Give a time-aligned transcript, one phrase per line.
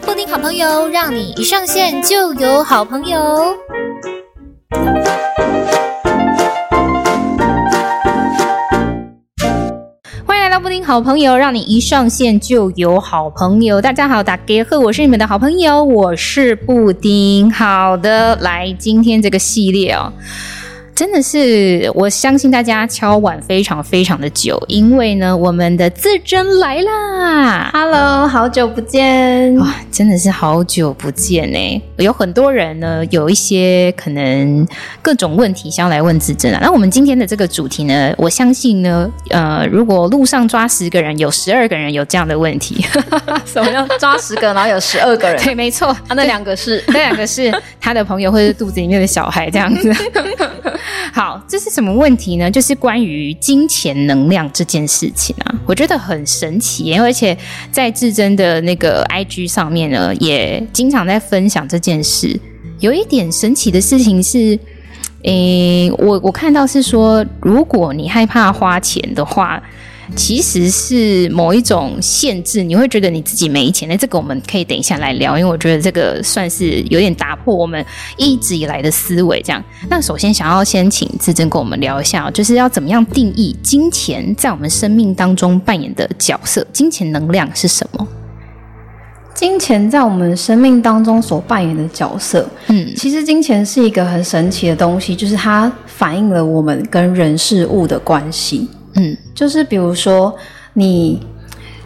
[0.00, 3.54] 布丁好朋友，让你一上线就有好朋友。
[10.26, 13.80] 欢迎来到布丁好朋友，让你一上线就有好朋友。
[13.80, 17.48] 大家好，大家好，我是你们的好朋友，我是布丁。
[17.52, 20.12] 好的，来今天这个系列哦。
[20.94, 29.56] 真的是，我相信大家敲碗非常非常的久，因为呢，我们的自珍来啦！Hello，好久不见！
[29.56, 31.82] 哇，真的是好久不见呢。
[31.96, 34.64] 有很多人呢，有一些可能
[35.02, 36.60] 各种问题想要来问自珍啊。
[36.62, 42.86] 那我们今天的这个主题呢，我相信呢，呃，如果路上抓十个人，有十二个人有这样的问题。
[43.44, 45.36] 什么叫抓十个，然后有十二个人？
[45.42, 49.92] 对，没错，啊，那两个是 那两个是他的朋友或者肚子里面的小孩这样子。
[51.12, 52.50] 好，这是什么问题呢？
[52.50, 57.36] 就是关于金钱能量这件事情啊，我觉得很神奇，而且
[57.70, 62.38] 在自珍的那个 IG 上面呢，也经常在分享这件事。
[62.80, 64.58] 有一点神奇的事情是，
[65.22, 69.62] 诶，我我看到是说，如果你害怕花钱的话。
[70.16, 73.88] 其实是某一种限制，你会觉得你自己没钱。
[73.88, 77.84] 那这个我们可以等一下来聊，因为我觉得这个算是有点打破我们
[78.16, 79.40] 一直以来的思维。
[79.42, 86.66] 这样，那首先想要先请志珍跟我们聊一下，就是要怎么样定义金钱在我们生命当中扮演的角色？
[86.72, 88.06] 金钱能量是什么？
[89.34, 98.68] 金钱在我们生命当中所扮演的角色，嗯，其实金钱是一个很神奇的东西，就是它反映了我们跟人事物的关系。
[98.94, 100.34] 嗯，就是比如说，
[100.74, 101.20] 你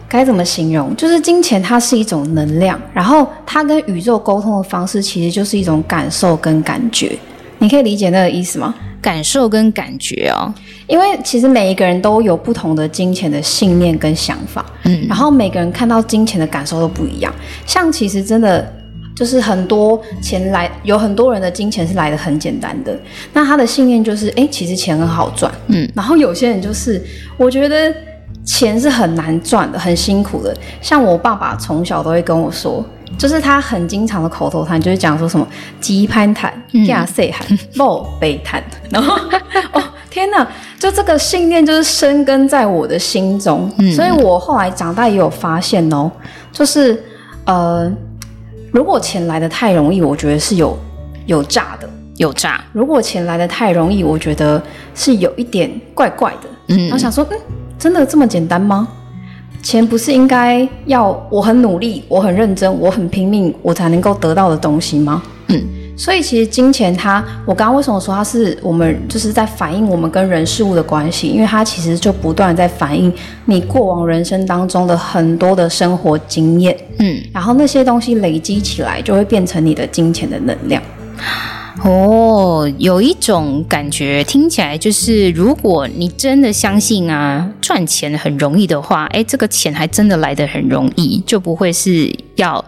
[0.07, 0.95] 该怎么形容？
[0.95, 7.17] 就是金钱它是一种能量，然后它跟宇宙沟通的方式其实就是一种感受跟感觉。
[7.59, 8.73] 你可以理解那个意思吗？
[9.01, 10.53] 感受跟感觉哦，
[10.87, 17.33] 因为其实每一个人都有不同的金钱的信念跟想法，嗯，然后每个人看到金钱的感受都不一样。
[17.65, 18.73] 像其实真的。
[19.19, 22.97] 就是很多钱来，有很多人的金钱是来的很简单的。
[23.33, 25.85] 那他的信念就是，哎、欸，其实钱很好赚，嗯。
[25.93, 27.03] 然后有些人就是，
[27.35, 27.93] 我觉得
[28.45, 30.55] 钱是很难赚的，很辛苦的。
[30.81, 32.81] 像我爸爸从小都会跟我说，
[33.17, 35.45] 就是他很经常的口头禅，就是讲说什么
[35.81, 36.53] “鸡攀谈，
[36.87, 38.63] 亚塞喊，莫北谈”。
[38.89, 39.15] 然后，
[39.73, 40.47] 哦天哪，
[40.79, 43.69] 就这个信念就是深根在我的心中。
[43.79, 43.91] 嗯。
[43.91, 46.09] 所以我后来长大也有发现哦，
[46.53, 47.03] 就是
[47.43, 47.91] 呃。
[48.71, 50.77] 如果钱来的太容易，我觉得是有
[51.25, 52.63] 有诈的，有诈。
[52.71, 54.61] 如果钱来的太容易，我觉得
[54.93, 56.49] 是有一点怪怪的。
[56.67, 57.37] 嗯，我想说，嗯，
[57.77, 58.87] 真的这么简单吗？
[59.61, 65.23] 钱不是应该要我很努力、我很认真、我很拼命，我才能够得到的东西吗？
[65.47, 65.78] 嗯。
[65.99, 71.27] 所以其实金钱它，我刚刚为什么说它是我们就是在反映我们跟人事物的关系？
[71.27, 80.81] 因为它其实就不断在反映你过往人生当中的很多的生活经验，嗯，然后那些东西累积起来，就会变成你的金钱的能量。
[81.83, 92.63] 哦，有一种感觉听起来就是，如果你真的相信啊，赚钱很容易的话，哎，这个钱还真的来得很容易，就不会是要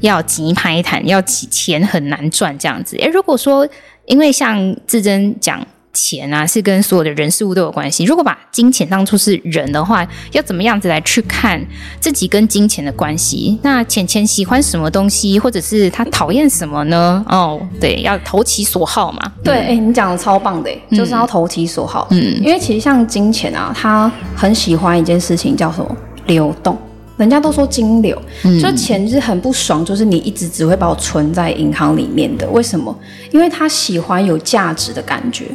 [0.00, 2.96] 要急拍谈，要钱很难赚这样子。
[3.00, 3.68] 哎，如果说，
[4.06, 5.66] 因为像志珍讲。
[5.92, 8.04] 钱啊，是跟所有的人事物都有关系。
[8.04, 11.60] 如果把金钱当作是人的话，要怎么样子来去看
[12.00, 13.58] 自己跟金钱的关系？
[13.62, 17.24] 那钱钱喜欢什么东西，或者是他讨厌什么呢？
[17.28, 19.32] 哦，对，要投其所好嘛。
[19.42, 22.06] 对，哎、嗯欸，你讲的超棒的，就是要投其所好。
[22.10, 25.96] 嗯，因为其实像金钱啊，他很喜欢一件事情叫什么？
[26.26, 26.76] 流动。
[27.16, 32.48] 人家都说金流，嗯、就钱是很不爽，就是你一直只会把我存在银行里面的。
[32.50, 32.96] 为什么？
[33.32, 35.46] 因为他喜欢有价值的感觉，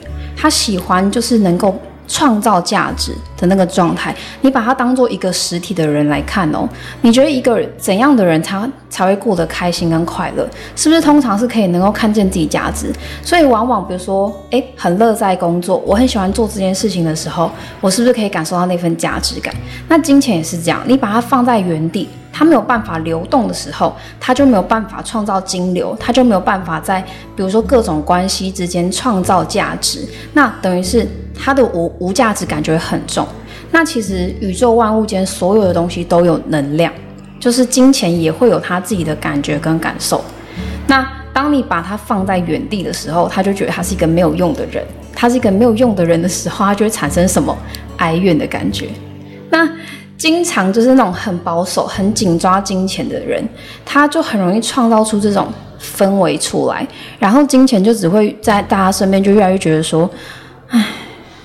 [0.43, 1.73] 他喜欢就是能够。
[2.05, 6.67] 创造价值的那个状态，你把它当做一个实体的人来看哦。
[6.99, 10.45] 你觉得一个怎样的人他才会过得开心跟快乐？
[10.75, 12.91] 是不是通常是可以能够看见自己价值？
[13.23, 17.49] 所以往往比如说，诶，很乐在工作，我很喜欢做这件事情的时候，
[17.79, 19.55] 我是不是可以感受到那份价值感？
[19.87, 26.99] 那金钱也是这样，你把它放在原地，它没有办法流动的时候，它就没有办法创造金流，它就没有办法在
[27.35, 30.05] 比如说各种关系之间创造价值。
[30.33, 31.07] 那等于是。
[31.35, 33.27] 它的无无价值感觉很重。
[33.71, 36.93] 那其实宇宙万物间所有的东西都有能量，
[37.39, 40.23] 就是金钱也会有它自己的感觉跟感受。
[40.85, 41.03] 那
[41.33, 44.85] 当你把它放在原地的时候，他就觉得他是一个没有用的人。
[45.15, 47.57] 他是一个没有用的人的时候，他就会产生什么
[47.97, 48.89] 哀怨的感觉。
[49.49, 49.67] 那
[50.17, 53.43] 经常就是那种很保守、很紧抓金钱的人，
[53.85, 55.47] 他就很容易创造出这种
[55.81, 56.87] 氛围出来，
[57.19, 60.09] 然后金钱就只会在大家身边就越来越觉得说，
[60.69, 60.85] 唉。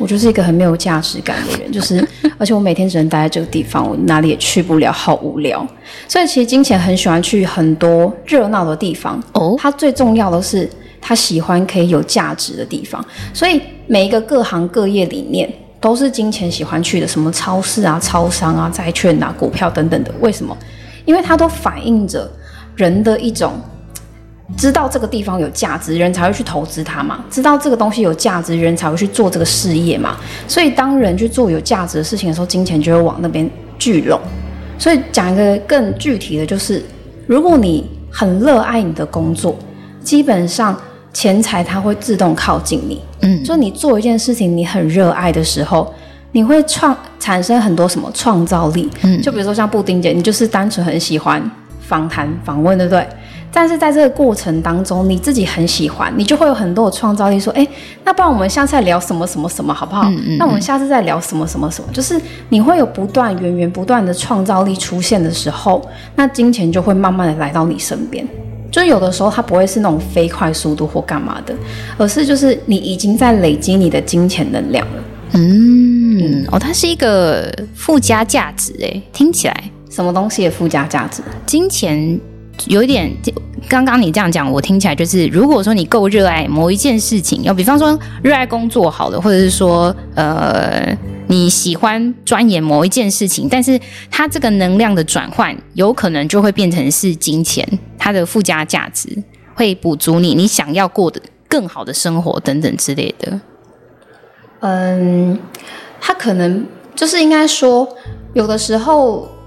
[0.01, 2.07] 我就是一个很没有价值感的人，就是
[2.39, 5.67] 而且我每天只能待在这个地方，我哪里也去不了，好无聊。
[6.07, 9.57] 所以其实金钱很喜欢去很多热闹的地方哦。
[9.59, 13.05] 他最重要的是，他喜欢可以有价值的地方。
[13.35, 20.13] 所以每一个各行各业里面，都是金钱喜欢去的，什么超市啊、超商啊、债券啊、股票等等的。
[20.21, 20.57] 为什么？
[21.05, 22.31] 因为它都反映着
[22.77, 23.53] 人的一种。
[24.57, 27.23] 知道这个地方有价值，人才会去投资它嘛。
[27.31, 30.17] 知道这个东西有价值，人才会去做这个事业嘛。
[30.49, 33.49] 所以，当人去做有价值的事情的时候，金钱就会往那边
[33.79, 34.19] 聚拢。
[34.79, 36.83] 所以，讲一个更具体的就是，
[37.27, 39.55] 如果你很热爱你的工作，
[40.03, 40.75] 基本上
[41.13, 43.03] 钱财它会自动靠近你。
[43.21, 45.93] 嗯，就你做一件事情，你很热爱的时候，
[46.33, 48.89] 你会创产生很多什么创造力。
[49.03, 51.51] 嗯，就比如说像布丁姐，你就是单纯很喜欢
[51.81, 53.07] 访谈访问，对不对？
[53.51, 57.41] 但是在这个过程当中，你自己很喜欢，你就会有很多的创造力。
[57.41, 57.67] 说，哎，
[58.05, 60.03] 那不然我们下次再聊什么什么什么，好不好？
[60.11, 60.39] 嗯嗯嗯。
[60.39, 65.83] 那我们下次再聊什么什么什么，就是你会有不断源源不断的创造力出现的时候，
[66.15, 68.25] 那金钱就会慢慢的来到你身边。
[68.71, 71.55] 就有的时候它不会是那种飞快速度或干嘛的，
[71.97, 75.03] 而是就是你已经在累积你的金钱能量了。
[75.33, 81.23] 嗯，嗯哦，它是一个附加价值，诶，听起来什么东西的附加价值？
[81.47, 82.19] 金钱。
[82.67, 83.09] 有一点，
[83.69, 90.93] 刚刚你这样讲，我听起来就是，如果说你够热爱某一件事情，要比方说热爱工作好了，或者是说，呃，
[91.29, 93.81] 你喜欢钻研某一件事情，但是
[94.11, 97.67] 它这个能量的转换，有可能就会变成是金钱，
[97.97, 99.23] 它的附加价值
[99.55, 103.41] 会补足你你想要过的更好的生活等等之类的。
[104.61, 105.39] 嗯，
[106.01, 107.89] 它可能就是应该说，
[108.35, 109.38] 有的时候。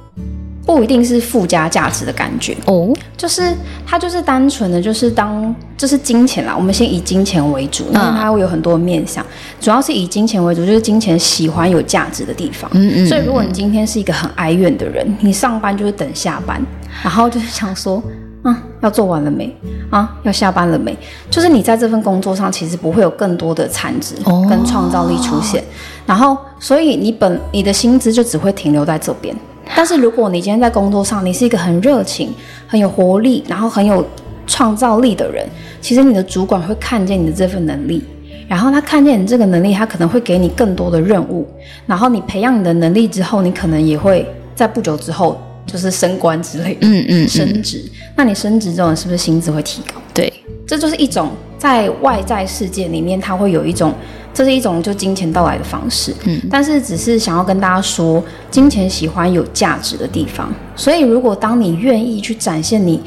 [0.66, 3.52] 不一定是附加价值的感觉哦，就是
[3.86, 6.56] 它就是单纯的，就是当就是金钱啦。
[6.56, 9.26] 我们先以金钱为主，那它会有很多面向，
[9.60, 12.70] 主要是以金钱为主，就是金钱喜欢有价值的地方。
[12.74, 13.08] 嗯嗯。
[13.08, 16.64] 所以如果你今天是一个很哀怨的人，你上班就是等下班，
[17.04, 18.02] 然后就是想说，
[18.44, 19.54] 啊，要做完了没？
[19.90, 20.96] 啊，要下班了没？
[21.30, 24.14] 就是你在这份工作上其实不会有更多的产值
[24.48, 25.64] 跟创造力出现，
[26.06, 29.36] 然后所以你本你的薪资就只会停留在这边。
[29.76, 32.34] 但是如果你今天在工作上，你是一个很热情、
[32.68, 34.06] 很有活力，然后很有
[34.46, 35.48] 创造力的人，
[35.80, 38.04] 其实你的主管会看见你的这份能力，
[38.48, 41.48] 然后他看见你这个能力，他可能会给你更多的任务，
[41.88, 47.84] 然后你培养你的能力之后，你可能也会在不久之后就是升官之类的，嗯嗯，嗯，升职。
[48.16, 50.02] 那你升职之后，是不是薪资会提高？
[50.14, 50.32] 对，
[50.68, 53.94] 这就是一种在外在世界里面，它会有一种。
[54.34, 63.02] 这是一种就金钱到来的方式，嗯，但是只是想要跟大家说，金钱喜欢有价值的地方，所以如果当你愿意去展现你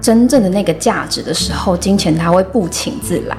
[0.00, 3.36] 真正的那个价值的时候，金钱它会不请自来。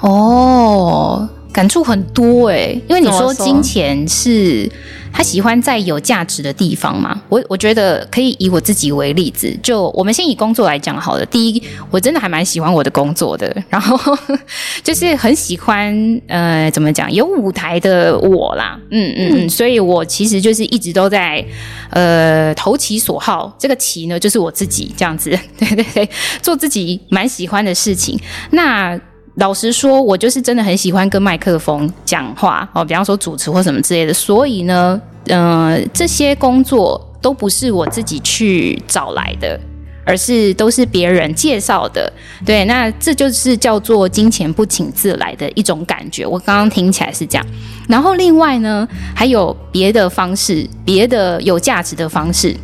[0.00, 4.70] 哦，感触很多诶，因为你说金钱是。
[5.12, 7.20] 他喜欢在有价值的地方嘛？
[7.28, 11.26] 我我觉得可以以我自己为例子，就我们先以工作来讲好了。
[11.26, 13.98] 第一，我真的还蛮喜欢我的工作的，然后
[14.82, 21.44] 就是很喜欢呃，怎么讲，有舞台的我啦，嗯嗯嗯，所以我其实就是一直都在
[21.90, 26.10] 呃投其所好，这个其呢就是我自己这样子， 对对对，
[26.40, 28.18] 做自己蛮喜欢的事情。
[28.50, 28.98] 那。
[29.40, 34.12] 老实说，我就是真的很喜欢跟麦克风讲话哦，比方说主持或什么之类的。
[34.12, 39.58] 所以呢，呃，这些工作都不是我自己去找来的，
[40.04, 42.12] 而是都是别人介绍的。
[42.44, 46.26] 对，那这就是叫做金钱不请自来的一种感觉。
[46.26, 47.46] 我刚刚听起来是这样。
[47.88, 52.54] 然后另外呢，还有别的方式，别的有价值的方式。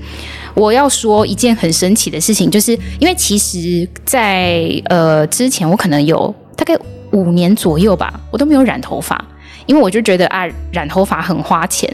[0.52, 6.34] 我要说一件很神奇的事情，就是因为其实，在呃之前，我可能有。
[6.56, 6.76] 大概
[7.12, 9.22] 五年左右吧，我都没有染头发，
[9.66, 11.88] 因为我就觉得啊，染头发很花钱。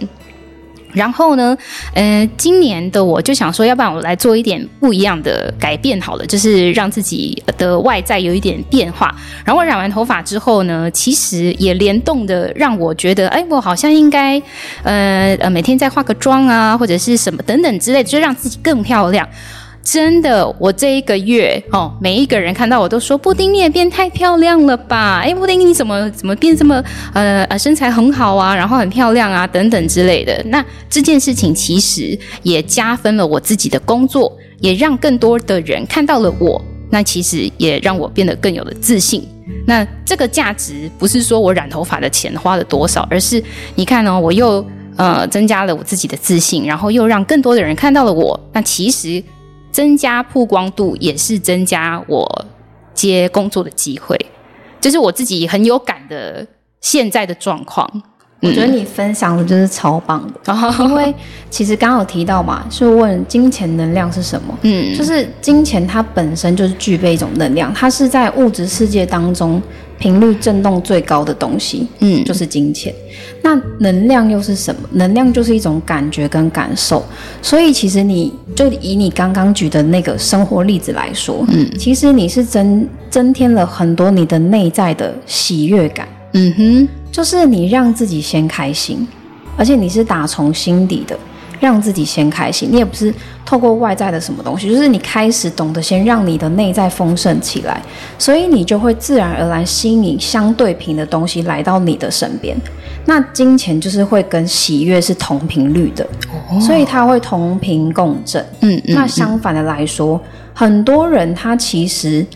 [0.95, 1.57] 然后呢，
[1.95, 9.15] 呃，今年的我就想说，要不然我来做一点不一样的改变好了，就是让自己的外在有一点变化。
[9.43, 14.39] 然后染完头发之后呢，其实也联动的让我觉得，哎，我好像应该，
[14.83, 19.27] 呃呃，每天再化个妆啊，或者是什么等等之类的，就让自己更漂亮。
[19.83, 25.21] 真的，我这一个月哦，每一个人看到我都说：“布丁，你也变太漂亮了吧？
[25.25, 36.63] 哎，布丁，你怎么怎么变这么呃呃身材很好啊，然后很漂亮啊，等等之类的。”那这件事情其实也加分了我自己的工作，也让更多的人看到了我。
[36.89, 39.27] 那其实也让我变得更有了自信。
[39.67, 43.43] 那这个价值不是说我染头发的钱花了多少，而是
[43.75, 44.65] 你看哦，我又
[44.97, 48.39] 呃增加了我自己的自信，然后又让更多的人看到了我。
[48.53, 49.21] 那其实。
[49.73, 52.47] 增加曝光度也是增加我
[52.95, 54.17] 接工作的机会，
[54.81, 56.47] 就是我自己很有感的
[56.81, 57.91] 现在的状况。
[58.43, 61.15] 我觉得你分享的就是超棒的，因为
[61.49, 64.59] 其实刚刚有提到嘛，是问金钱能量是什么？
[64.63, 69.63] 嗯，就是金钱它本身就是具备一种能量，它是在物质世界当中
[70.03, 72.93] 频率震动最高的东西，嗯，就是金钱。
[73.41, 74.81] 那能量又是什么？
[74.95, 77.05] 能量就是一种感觉跟感受。
[77.41, 86.89] 所以其实你就以你刚刚举的那个生活例子来说，嗯，其实你是增增添了很多你的内在的喜悦感，嗯哼。
[87.13, 89.07] 就是你让自己先开心，
[89.57, 91.17] 而且你是打从心底的
[91.63, 93.15] 让自己先开心，你也不是
[93.47, 97.81] 透过外在的什么东西，就是你开始懂得先让你的内在丰盛起来，
[98.19, 102.57] 所以你就会自然而然吸引相对频的东西来到你的身边。
[103.07, 106.05] 那金钱就是会跟喜悦是同频率的，
[106.61, 108.45] 所以它会同频共振。
[108.63, 110.21] 嗯，那相反的来说，
[110.53, 112.27] 很多人他其实。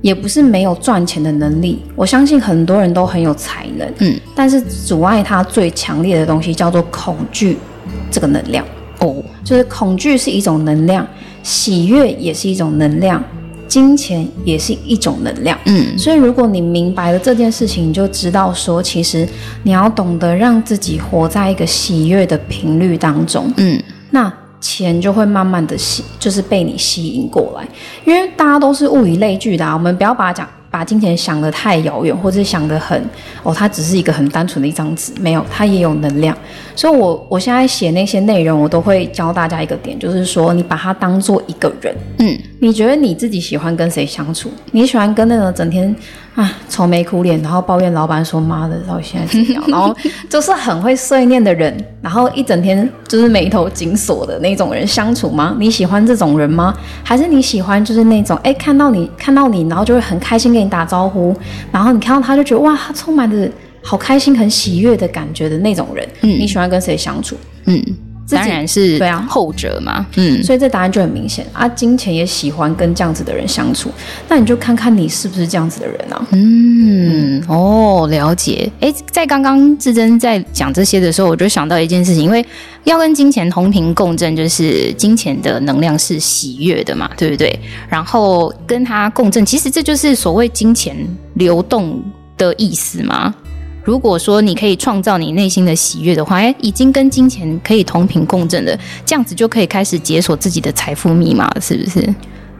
[0.00, 7.56] 也不是没有赚钱的能力，我相信很多人都很有才能，嗯，但是阻碍他最强烈的东西叫做恐惧，
[8.10, 8.64] 这个能量。
[9.00, 11.06] 哦，就是恐惧是一种能量，
[11.42, 13.22] 喜悦也是一种能量，
[13.68, 19.28] 金钱也是一种能量，嗯，所以如果你明白了这件事情，你就知道说，其实
[19.64, 24.32] 你要懂得让自己活在一个喜悦的频率当中，嗯，那。
[24.60, 27.68] 钱就会慢慢的吸，就是被你吸引过来，
[28.06, 29.74] 因为大家都是物以类聚的啊。
[29.74, 33.00] 我们不要把它讲，把金钱想得太遥远，或者想得很
[33.44, 36.36] 哦，它只是一个很单纯的一张纸，没有，它也有能量。
[36.74, 44.50] 所以我我现在写那些内容，我都会教大家一个点，就是说你把它当做一个人，嗯，你觉得你自己喜欢跟谁相处？
[44.72, 45.94] 你喜欢跟那种整天。
[46.34, 49.94] 啊，愁眉苦脸，然后抱怨老板说：“妈的，到底现在怎么样？” 然后
[50.28, 55.54] 就是很会碎念的人，然后一整天就是眉头紧锁的那种人相处吗？
[55.60, 56.74] 你喜欢这种人吗？
[57.04, 61.32] 还是你喜欢就是那种哎，看到你看到你，然后就会很开心跟你打招呼，
[61.70, 63.48] 然后你看到他就觉得哇，他充满着
[63.80, 66.04] 好开心、很喜悦的感觉的那种人？
[66.22, 67.36] 嗯，你喜欢跟谁相处？
[67.66, 67.80] 嗯。
[68.30, 71.68] 当然是对啊，后者嘛，嗯，所以这答案就很明显啊。
[71.68, 73.90] 金钱也喜欢跟这样子的人相处，
[74.28, 76.26] 那你就看看你是不是这样子的人啊？
[76.32, 78.70] 嗯，哦，了解。
[78.80, 82.44] 哎，在刚刚志珍在讲这些的时候，我就想到一件事情，因为
[82.84, 87.58] 要跟金钱同频共振，就是金钱的能量是喜悦的嘛，对不对？
[87.88, 90.96] 然后跟它共振，其实这就是所谓金钱
[91.34, 92.02] 流动
[92.38, 93.34] 的意思嘛。
[93.84, 102.14] 如果说你可以创造你内心的喜悦的话，哎，已经跟金钱可以同频共振了，这样子就可以开始解锁自己的财富密码了，是不是？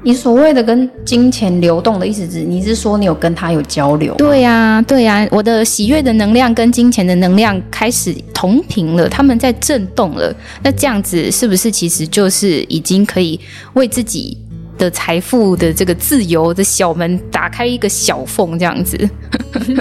[0.06, 4.14] 你所谓的跟金钱流动的意思是，你是说你有跟他有交流？
[4.16, 10.30] 对呀，对呀，我的喜悦的能量跟金钱的能量开始同频了，他们在震动了，
[10.62, 13.40] 那这样子是不是其实就是已经可以
[13.72, 14.36] 为自己
[14.76, 18.98] 的财富的这个自由的小门打开一个小缝，这样子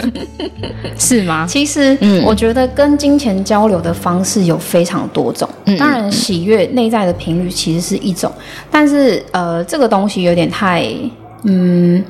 [0.98, 1.46] 是吗？
[1.50, 5.50] 其实，嗯，我觉得跟金钱交流的方式有非常多种。
[5.66, 8.32] 嗯，当然，喜悦内在的频率其实是一种，
[8.70, 10.86] 但是，呃，这个东西有点太，
[11.44, 12.04] 嗯，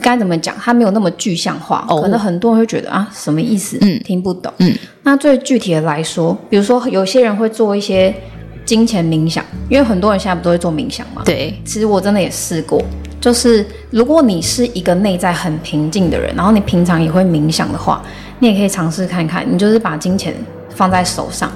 [0.00, 0.54] 该怎么讲？
[0.60, 3.76] 它没有那么具象化，哦，可能很多人会觉得啊，什么意思？
[3.80, 4.52] 嗯，听不懂。
[4.58, 8.14] 嗯，那最具体的来说，比如说，有些人会做一些。
[8.68, 11.22] 金钱冥想，因为很多人现在不都会做冥想吗？
[11.24, 12.84] 对，其实我真的也试过。
[13.18, 18.02] 就是如果你是一个内在很平静的人，然后你平常也会冥想的话，
[18.40, 19.42] 你也可以尝试看看。
[19.50, 20.34] 你就是把金钱
[20.68, 21.50] 放在手上，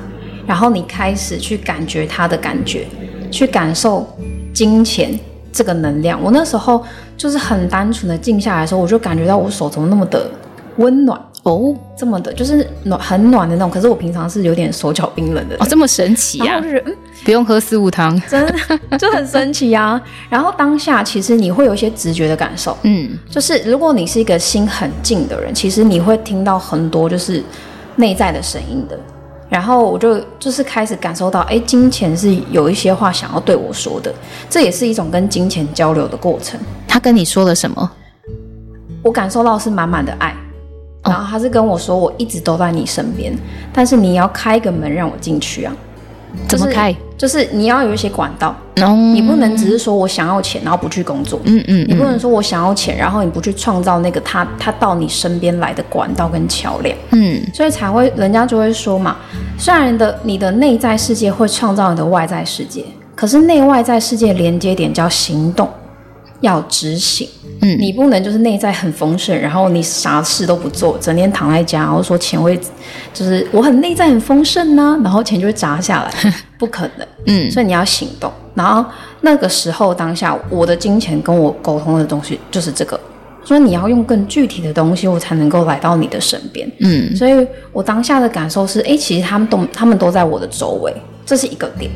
[0.46, 2.86] 然后你开始去感觉它的感觉，
[3.30, 4.08] 去感受
[4.54, 5.12] 金钱
[5.52, 6.18] 这个能量。
[6.18, 6.82] 我那时候
[7.18, 10.30] 就是很单纯的静下来的时候，我就感觉到我手怎么那么的
[10.78, 11.20] 温暖。
[11.42, 13.70] 哦，这么的，就是暖很暖的那种。
[13.70, 16.60] 可是我平常是有点手脚冰冷的哦，这么神奇呀、啊！
[16.60, 20.02] 就是嗯，不用喝四物汤，真的就很神奇呀、啊。
[20.30, 27.42] 然后当下其实你会有一些直觉的感受，嗯，就是如果你是一个心很静的人，其实你会听到很多就是
[27.96, 28.98] 内在的声音的。
[29.48, 34.14] 然后我就就是开始感受到，哎，金钱是有一些话想要对我说的，
[34.48, 36.58] 这也是一种跟金钱交流的过程。
[36.86, 37.90] 他跟你说了什么？
[39.02, 40.34] 我感受到是满满的爱。
[41.04, 43.32] 然后他是跟我说，我一直都在你身边，
[43.72, 45.74] 但是你要开个门让我进去啊？
[46.48, 46.94] 怎么开？
[47.18, 48.56] 就是你要有一些管道，
[49.12, 51.38] 你不能只是说我想要钱，然后不去工作。
[51.44, 56.96] 嗯嗯，你不能说我想要钱，然后你不去创造那个他他到你身边来的管道跟桥梁。
[57.10, 59.16] 嗯，所以才会人家就会说嘛，
[59.58, 62.82] 虽然的你的内在世界会创造你的外在世界，
[63.14, 65.68] 可是内外在世界连接点叫行动，
[66.42, 67.26] 要执行。
[67.62, 72.58] 嗯，你不能就是内在很丰盛，然后你啥事都不做，整天躺在家，然后说钱会，
[73.14, 77.06] 就是我很内在很丰盛呢、啊， 然后钱就会砸下来，不可能。
[77.26, 78.30] 嗯，所以你要行动。
[78.54, 78.84] 然后
[79.20, 82.98] 那个时候当下，我的金钱跟我沟通的东西就是这个，
[83.44, 86.68] 说你要用更具体的东西，我才能够来到你的身边。
[86.80, 90.92] 嗯，所以我当下的感受是，哎，其实他们都他们都在我的周围，
[91.24, 91.88] 这是一个点。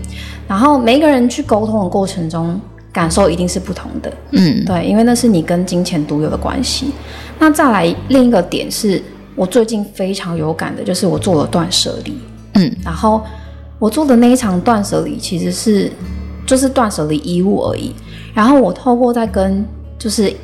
[0.46, 2.60] 然后每一个人去沟通的过程中，
[2.96, 4.10] 感受一定是不同的。
[4.30, 6.90] 嗯，对，因为那是你跟金钱独有的关系。
[7.38, 9.02] 那再来另一个点是
[9.34, 12.18] 我最近非常有感的，就是我做了断舍离。
[12.54, 13.20] 嗯，然后
[13.78, 15.92] 我做的那一场断舍离，其实是
[16.46, 17.94] 就是断舍离衣物而已。
[18.32, 19.62] 然后我透过在跟
[19.98, 20.34] 就是。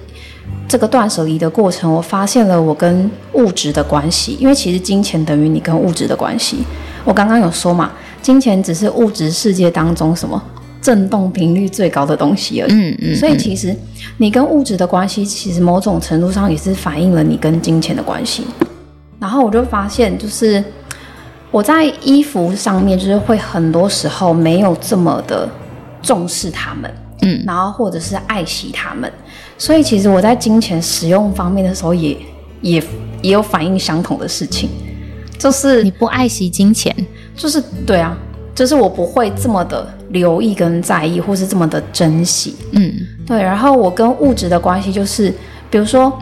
[0.69, 6.65] 这个断舍离的过程，我发现了我跟物质的关系，因为其实金钱等于你跟物质的关系。
[7.05, 7.93] 我刚刚有说嘛，
[8.23, 10.43] 金钱只是物质世界当中什么
[10.83, 12.73] 振动频率最高的东西而已。
[12.73, 13.17] 嗯嗯。
[13.17, 13.75] 所以其实
[14.19, 18.45] 你跟物质的关系，其实某种程度上也是反映了你跟金钱的关系。
[19.19, 20.63] 然后我就发现，就是
[21.53, 25.49] 我在衣服上面，就是会很多时候没有这么的
[26.03, 29.11] 重视他们，嗯，然后或者是爱惜他们。
[29.57, 32.17] 所以其实我在金钱使用方面的时候也，
[32.63, 32.85] 也也
[33.23, 34.69] 也有反映相同的事情，
[35.39, 36.93] 就是你不爱惜金钱，
[37.37, 38.19] 就是对啊，
[38.55, 42.93] 就是我不会这么的留意跟在意，或是这么的珍惜，嗯，
[43.27, 43.43] 对。
[43.43, 45.33] 然后我跟物质的关系就是，
[45.71, 46.13] 比如说，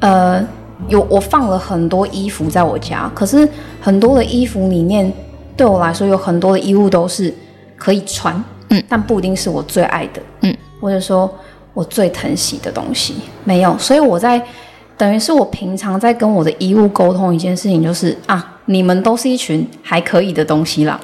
[0.00, 0.44] 呃，
[0.88, 3.48] 有我放了很多衣服在我家，可是
[3.80, 5.12] 很多的衣服里面，
[5.56, 7.32] 对我来说有很多的衣物都是
[7.76, 11.32] 可以穿，嗯，但不一定是我最爱的，嗯，或者说。
[11.76, 14.42] 我最疼惜的东西没有，所以我在
[14.96, 20.98] 等于是我平常在跟我的衣物沟通一件事情，就是啊，你们都是一群还可以的东西啦。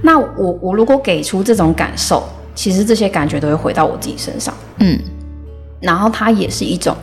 [0.00, 4.98] 那我我如果给出这种感受，其实这些感觉都会回到我自己身上，嗯，
[5.80, 6.96] 然后它也是一种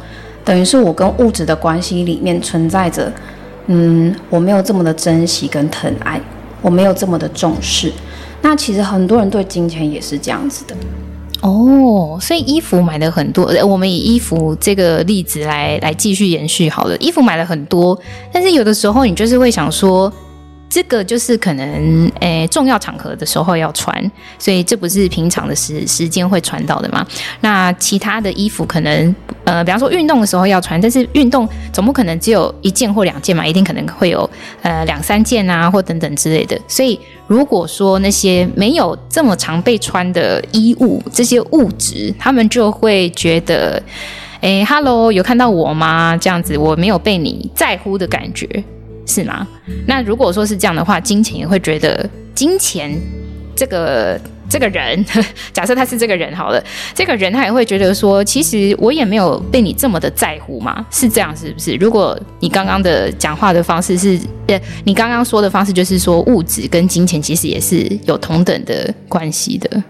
[0.44, 3.10] 等于是我跟物质的关系里面存在着，
[3.68, 6.20] 嗯，我没有这么的珍惜跟疼爱，
[6.62, 7.92] 我没有这么的重视。
[8.42, 10.76] 那其实很多人对金钱也是这样子的。
[11.42, 16.98] 哦，所以衣服买的很多，我们以衣服这个例子来来继续延续好了。
[16.98, 17.98] 衣服买了很多，
[18.34, 20.12] 但是有的时候你就是会想说。
[20.70, 27.06] 这个就是可能诶重要场合的时候要穿，所以这不是平常的时时间会穿到的嘛。
[27.42, 34.30] 那其他的衣服可能呃，比方说运动的时候要穿，但是运动总不可能只有一件或两件嘛，一定可能会有
[34.62, 36.60] 呃两三件啊，或等等之类的。
[36.68, 43.82] 所以如果说那些没有这么常被穿的衣物，这些物质，他们就会觉得，
[44.42, 46.16] 诶，Hello，有看到我吗？
[46.16, 48.48] 这样子我没有被你在乎的感觉。
[49.10, 49.46] 是吗？
[49.88, 52.96] 那如果说是这样的话，金钱也会觉得金钱
[53.56, 55.04] 这个这个人，
[55.52, 61.76] 假设他是这个人好了，这个人他也会觉得说，其实我也没有被你这么的在乎嘛，是这样是不是？
[61.76, 69.84] 如果你刚刚的讲话的方式是，呃，你刚刚说的方式就是说，物质跟金钱其实也是有同等的关系的，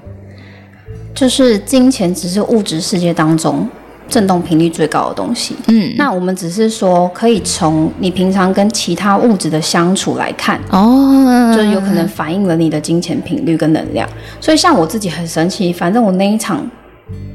[1.14, 3.68] 就是金钱只是物质世界当中。
[4.10, 14.10] 振动频率最高的东西，嗯，那我们只是说可以从你平常跟其他物质的相处来看，哦，就有可能反映了你的金钱频率跟能量。
[14.42, 16.68] 所以像我自己很神奇，反正我那一场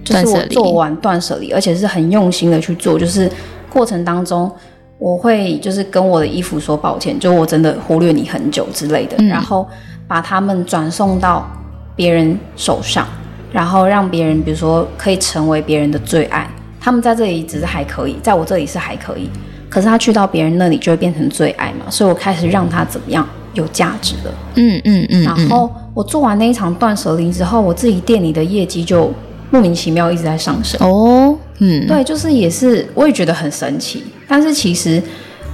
[0.04, 3.30] 就是我做完断舍离，而且是很用心的去做，就是
[3.70, 4.50] 过程当中
[4.98, 9.64] 我会就是跟我的衣服说抱歉，就我真的忽略你很久之类的，嗯，然后
[10.08, 11.48] 把他们转送到
[11.94, 13.06] 别人手上，
[13.52, 16.48] 然后让别人比如说可以成为别人的最爱。
[16.84, 19.26] 他们在这里只是还可以，在我这里是还可以，
[19.70, 24.34] 可是他去到别人那里就会变成最爱嘛，所以我开始让他怎么样有价值了。
[24.56, 25.22] 嗯嗯嗯。
[25.22, 29.10] 然后我做完那一场断舍离之后，我自己店里的业绩就
[29.50, 30.78] 莫名其妙一直在上升。
[30.86, 34.04] 哦，嗯，对，就是也是，我也觉得很神奇。
[34.28, 34.98] 但是其实，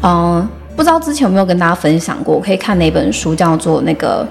[0.03, 4.27] 嗯、呃，不知道之前有没有跟大家分享过，我可以看哪本书叫做那个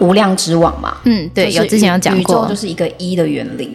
[0.00, 0.98] 无量之网嘛。
[1.04, 3.74] 嗯，对，有之前有讲过，宇宙就是一个一的原理。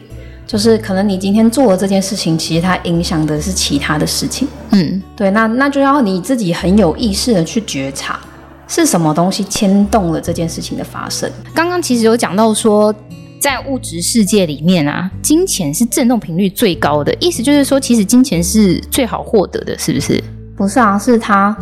[0.51, 4.45] 就是可能你今天做了这件事情，其实它影响的是其他的事情。
[4.71, 8.19] 嗯，对，那那就要你自己很有意识的去觉察，
[8.67, 11.31] 是什么东西牵动了这件事情的发生。
[11.53, 12.93] 刚刚其实有讲到说，
[13.39, 20.21] 在物质世界里面啊，金钱是振动频率最高的，意思就是说，其实金钱是最好获得的，是不是？
[20.57, 21.55] 不是啊，是它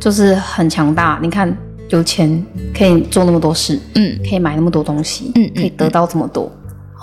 [0.00, 1.16] 就是很强大。
[1.22, 1.56] 你看，
[1.90, 2.44] 有钱
[2.76, 6.50] 可以做那么多事，嗯，可以买那么多东西，嗯，可以得到这么多。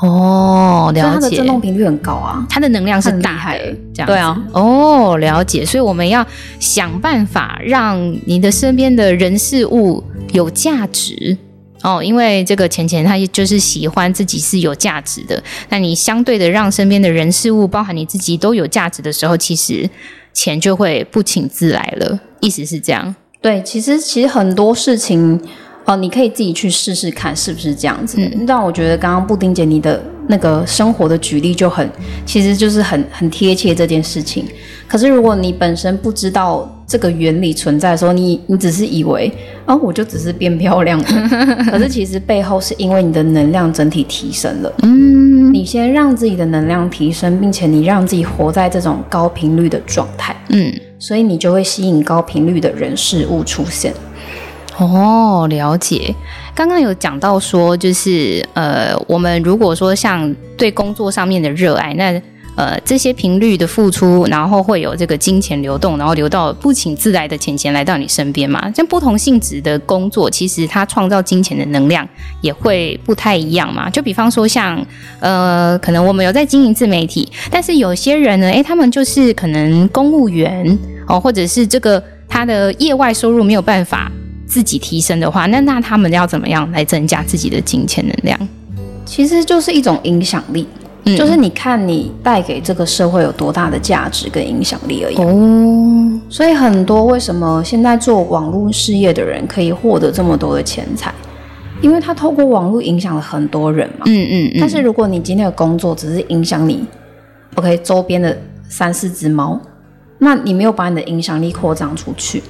[0.05, 1.13] 哦，了解。
[1.13, 4.07] 它的振动频率很高啊，它的能量是大的，这样。
[4.07, 4.43] 对啊。
[4.51, 5.65] 哦，了解。
[5.65, 6.25] 所以我们要
[6.59, 11.37] 想办法让你的身边的人事物有价值
[11.83, 15.41] 哦，因为这个钱钱他就是喜欢自己是有价值的。
[15.69, 19.89] 那你相对的让身边的人事物，包含你自己都有价值的时候，其实
[20.33, 22.19] 钱就会不请自来了。
[22.41, 23.15] 意思是这样？
[23.41, 25.41] 对，其实其实很多事情。
[25.85, 28.17] 哦，你可以自己去试试看是不是这样子。
[28.19, 31.87] 嗯，但我觉得刚刚布丁姐你的那个生活的举例就很，
[32.25, 34.45] 其实就是很很贴切这件事情。
[34.87, 39.31] 可是如果你本身不知道这个原理存在的时候，你你只是以为
[39.65, 41.05] 啊，我就只是变漂亮了，
[41.69, 44.71] 可是其实背后是因为你的能量整体提升了。
[44.83, 50.35] 嗯，你先让自己的能量提升，并且你让自己活在这种高频率的状态。
[50.49, 53.93] 嗯，所以你就会吸引高频率的人事物出现。
[54.77, 56.13] 哦，了解。
[56.55, 62.21] 刚刚有讲到说，就是呃，我们如果说像对工作上面的热爱，那
[62.55, 68.71] 呃这些频率的付出，然后会有这个金钱流动，然后流到不请自来的钱钱来到你身边嘛。
[68.75, 72.07] 像不同性质的工作，其实它创造金钱的能量
[72.41, 73.89] 也会不太一样嘛。
[73.89, 74.83] 就比方说像
[75.19, 84.11] 呃，可能我们有在经营自媒体，但是有些人呢，诶，他们就是可能公务员哦，或者是这个他的业外收入没有办法。
[84.45, 88.39] 自己提升的话，那那他们要怎么样来增加自己的金钱能量？
[89.05, 90.67] 其实就是一种影响力，
[91.05, 95.15] 嗯，就是你看你带给这个社会有多大的价值跟影响力而已。
[95.17, 101.13] 哦，所以很多为什么现在做网络事业的人可以获得这么多的钱财，
[101.81, 104.05] 因为他透过网络影响了很多人嘛。
[104.05, 104.57] 嗯嗯嗯。
[104.59, 106.85] 但是如果你今天的工作只是影响你
[107.55, 108.37] ，OK，周边的
[108.69, 109.59] 三四只猫，
[110.19, 112.41] 那你没有把你的影响力扩张出去。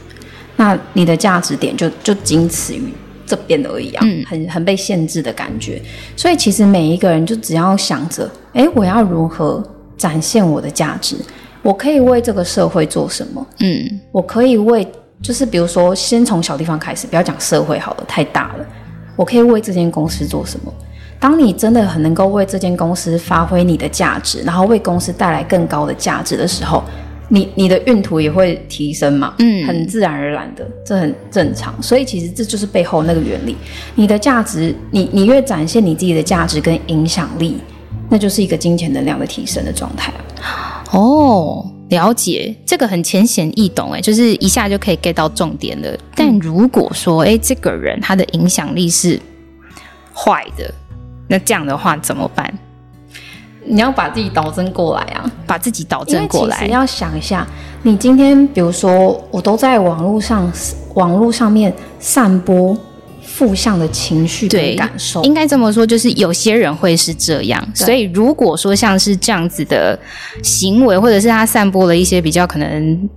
[0.63, 2.93] 那你的价值点就就仅此于
[3.25, 5.81] 这边而已啊，嗯、很很被限制的感觉。
[6.15, 9.61] 所以其实每一个人就只要想着，哎，我要如何
[9.97, 11.17] 展现我的价值？
[11.61, 13.45] 我可以为这个社会做什么？
[13.59, 14.87] 嗯，我可以为，
[15.21, 18.65] 就是比如说，先从小地方开始，不要讲社会好了，太大了。
[19.17, 20.73] 我可以为这间公司做什么？
[21.19, 26.81] 当你真的很能够为这间公司发挥你的价值，然后为公司带来更高的价值的时候。
[27.29, 29.33] 你你的运途也会提升嘛？
[29.39, 31.73] 嗯，很自然而然的，这很正常。
[31.81, 33.55] 所以其实这就是背后那个原理。
[33.95, 37.57] 你的价值，你你越展现你自己的价值跟影响力，
[38.09, 40.13] 那就是一个金钱能量的提升的状态。
[40.91, 45.97] 哦，了解，这个很浅显易懂，哎，就是一下就可以 get 到重点了。
[46.15, 49.19] 但如果说，哎，这个人他的影响力是
[50.13, 50.71] 坏的，
[51.27, 52.53] 那这样的话怎么办？
[53.65, 56.65] 你要把自己导正过来啊，把自己导正过来。
[56.65, 57.47] 你要想一下，
[57.83, 60.51] 你今天比如说，我都在网络上，
[60.95, 62.77] 网络上面散播
[63.21, 67.65] 负向的情绪跟感受，应该这么说，就是有些人会是这样。
[67.73, 69.97] 所以如果说像是这样子的
[70.43, 73.09] 行为，或者是他散播了一些比较可能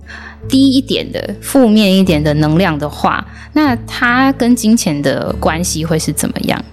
[0.47, 6.63] 低一点的、负面一点的能量的话，那他跟金钱的关系会是怎么样？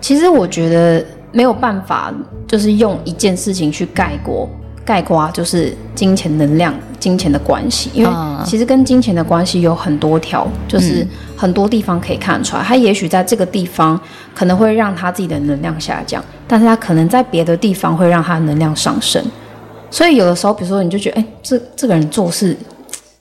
[0.00, 1.04] 其实我觉得。
[1.36, 2.10] 没有办法，
[2.48, 4.48] 就是用一件事情去概括、
[4.86, 7.90] 概括，就是金钱能量、金钱的关系。
[7.92, 8.10] 因为
[8.42, 12.62] 其实跟金钱的关系有很多条，就是很多地方可以看出来。
[12.62, 14.00] 他也许在这个地方
[14.34, 19.22] 可能会让他自己的能量下降，但是他可能在别的地方会让他的能量上升。
[19.90, 22.56] 所以有的时候，比如说你就觉得，哎，这这个人做事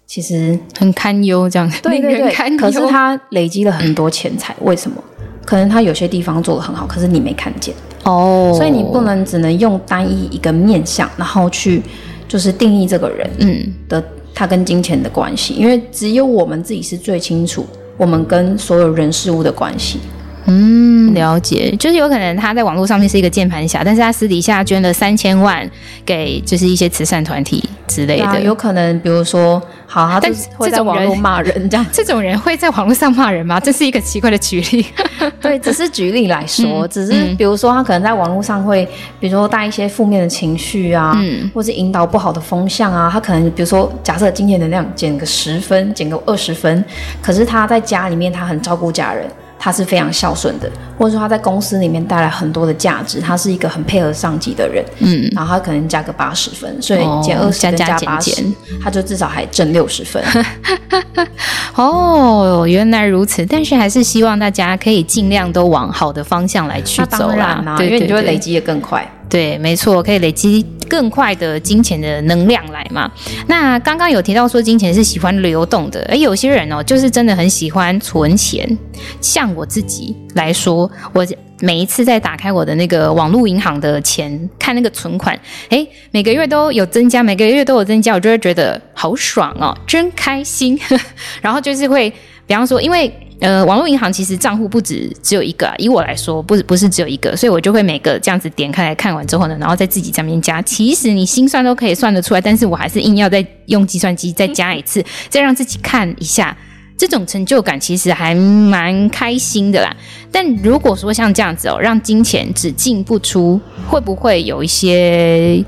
[0.07, 5.03] 其实很堪忧，这样对对对，可是他累积了很多钱财，为什么？
[5.43, 8.57] 可能他有些地方做的很好，可是你没看见哦，oh.
[8.57, 11.81] 所以你不能只能用单一一个面相，然后去
[12.27, 17.65] 就是定义这个人嗯的他跟金钱的关系，因为只有我们自己是最清楚
[17.97, 19.99] 我们跟所有人事物的关系。
[20.47, 25.67] 嗯，了解，就是有可能他在网络上面是一个键盘侠，但是他私底下捐了三千万
[26.05, 28.25] 给就是一些慈善团体之类的。
[28.25, 33.59] 啊、有可能，比如说，好，他是会在网络骂人这样， 这种人会在网络上骂人吗？
[33.59, 34.85] 这是一个奇怪的举例。
[35.41, 38.85] 对，只是举例来说，嗯、只是比如说他可能在网络上会，
[39.19, 46.83] 比如说带一些负面的情绪啊，嗯，或是引导不好的风向啊，他可能比如说假设今天能量减个十分，减个二十分，
[47.21, 49.25] 可是他在家里面他很照顾家人。
[49.57, 58.43] 他是非常孝顺的，或者说他在公司里面带来很多的价值，他是一个很配合上级的人，嗯，然后他可能加个八十分，所以减二十加加八十，
[58.83, 60.23] 他就至少还挣六十分。
[61.75, 69.05] 哦，原来如此，但是还是希望大家可以尽量都往好的方向来去走啦，啊、对，对，对，因为你就会累积的更快。
[69.29, 73.11] 对，没错，可以累积更快的金钱的能量来嘛。
[73.47, 78.77] 那刚刚有提到说金钱是喜欢流动的，而有些人哦，就是真的很喜欢存钱。
[79.19, 81.25] 像我自己来说，我
[81.59, 85.37] 每一次在打开我的那个网络银行的钱，看那个存款，
[85.69, 90.79] 诶，每个月都有增加，每个月都有增加，我就会觉得好爽哦，真开心。
[91.41, 92.13] 然后就是会，
[92.45, 93.11] 比方说，因为。
[93.41, 100.61] 呃，网络银行其实账户不止只有一个啊，以我来说，不不是只有一个，所以我就会每个这样子点开来看完之后呢，然后再自己上面加。
[100.61, 106.55] 其实你心算都可以算得出来，但是我还是硬要再用计算机再加一次，再让自己看一下
[106.97, 109.93] 这种成就感其实还蛮开心的啦。
[110.31, 115.61] 但如果说像这样子哦，让金钱只进不出，会不会有一些？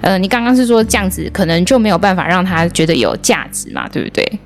[0.00, 4.40] 呃，你刚刚是说这样子可能就没有办法让他觉得有价值嘛，对不对？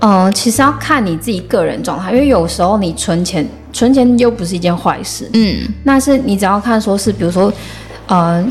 [0.00, 5.28] 嗯、呃，其实要看你自己个人状态，因为有时候你存钱，存钱又不是一件坏事。
[5.32, 7.52] 嗯，那是你只要看说是，比如说，
[8.06, 8.44] 呃，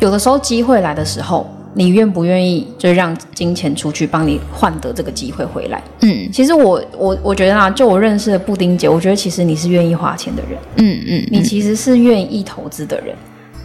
[0.00, 5.82] 有的时候机会来的时候，你愿不愿意就让金钱出去帮你换得这个机会回来？
[6.00, 10.58] 嗯，其实我我我觉得啊，就我认识的布丁姐，我觉得其实你是愿意花钱的人。
[10.76, 13.14] 嗯嗯，嗯，你其实是愿意投资的人。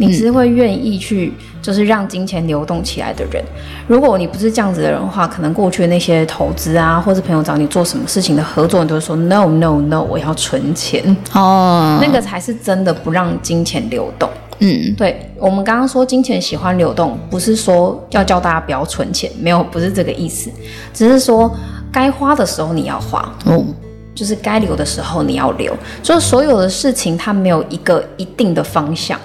[0.08, 3.44] 你是会愿意去，就是让金钱流动起来的人。
[3.88, 14.28] 如果你不是这样子的人的话，可能过去的那些投资啊，或者朋友找你做什么事情的合作，你都会说 no no no，我要存钱哦，那个才是真的不让金钱流动。
[14.60, 20.52] 嗯，对，我们刚刚说金钱喜欢流动，不是说要叫大家不要存钱，没有，不是这个意思，
[20.94, 21.52] 只是说
[21.92, 23.74] 该花的时候你要花，嗯，
[24.14, 29.20] 就是该留的时候你要留，就是所有的事情它没有一个一定的方向。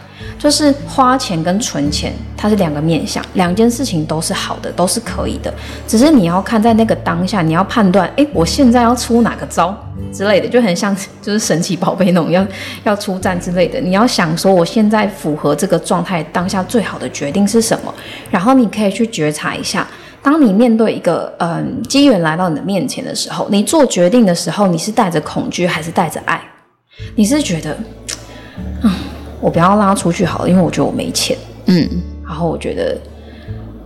[0.46, 5.52] 就是花钱跟存钱，它是两个面向，两件事情都是好的，都是可以的。
[5.88, 9.76] 只是你要看在那个当下，你要判断，诶，我现在要出哪个招
[10.12, 12.46] 之类的，就很像就是神奇宝贝那种要
[12.84, 13.80] 要出战之类的。
[13.80, 17.92] 你要想说，我现在符合这个状态当下最好的决定是什么？
[18.30, 19.84] 然后你可以去觉察一下，
[20.22, 26.40] 当你面对一个嗯机缘来到你的面前的时候，你做决定的时候，你是带着恐惧还是带着爱？
[27.16, 27.76] 你是觉得，
[28.84, 28.92] 嗯。
[29.40, 31.88] 我不要拉出去好了，因为我觉得我没钱，嗯，
[32.24, 32.98] 然后我觉得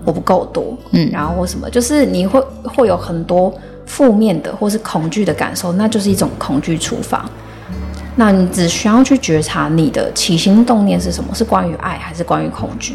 [0.04, 3.52] 我不够多，嗯，然后或什么，就是你会会有很多
[3.84, 7.28] 负面的或是恐惧的感受，那就是一种恐惧触发。
[8.16, 12.94] 那你只需要去觉察你的起心动念是什么，是关于爱还是关于恐惧？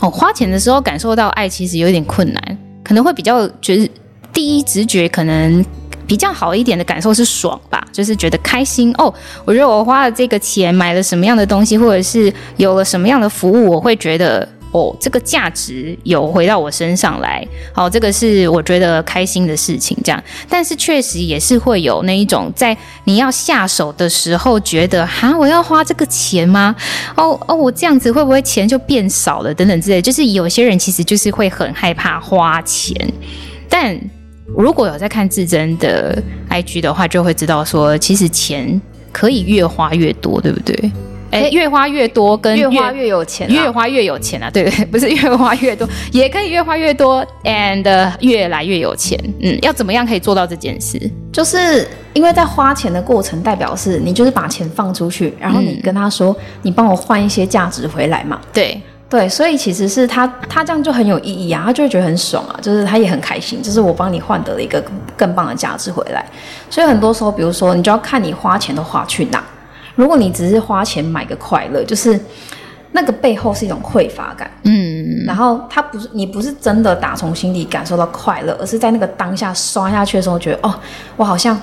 [0.00, 3.88] 哦，花钱的时候感受到爱其实有点困难，可能会比较觉得
[4.32, 5.64] 第一直觉可能。
[6.12, 9.10] 比较好一点的感受是爽吧，就是觉得开心哦。
[9.46, 17.42] 我觉得我花了这个钱买了什么样的东西，或者是有了什么样的服务，我会觉得哦，这个价值有回到我身上来。
[17.72, 19.96] 好，这个是我觉得开心的事情。
[20.04, 26.76] 这样，但是确实也是会有那一种在你要下手的时候，觉得哈，我要花这个钱吗？
[27.16, 29.54] 哦哦，我这样子会不会钱就变少了？
[29.54, 32.94] 等等之类，就是有些人其实就是会很害怕花钱，
[33.70, 33.98] 但。
[34.56, 40.92] 如果有在看至真的 IG 的话，就会知道说，其实钱可以越花越多，对不对？
[41.30, 44.84] 哎，越花越多，跟越，越花越有钱，越花越有钱啊，对不对？
[44.92, 49.18] 不是越花越多，也可以越花越多，and 越来越有钱。
[49.40, 51.00] 嗯，要怎么样可以做到这件事？
[51.32, 58.38] 就是因为在花钱的过程，代表是你就是把钱放出去，然后你跟他说，嗯、你帮我换一些价值回来嘛？
[58.52, 58.78] 对。
[59.12, 64.82] 对，所以其实是他，他这样就很有意义啊，他就会觉得很爽啊，就是他也很开心，就是我帮你换得了一个
[65.18, 66.24] 更棒的价值回来。
[66.70, 69.44] 所以很多时候，比如说，你就要看你花钱都花去哪。
[69.96, 72.18] 如果你只是花钱买个快乐，就是
[72.92, 80.74] 那个背后是一种匮乏感，嗯，然后他不是你不是真的打从心底感受到快乐，而是在那个当下刷下去的时候，觉得哦，
[81.16, 81.60] 我好像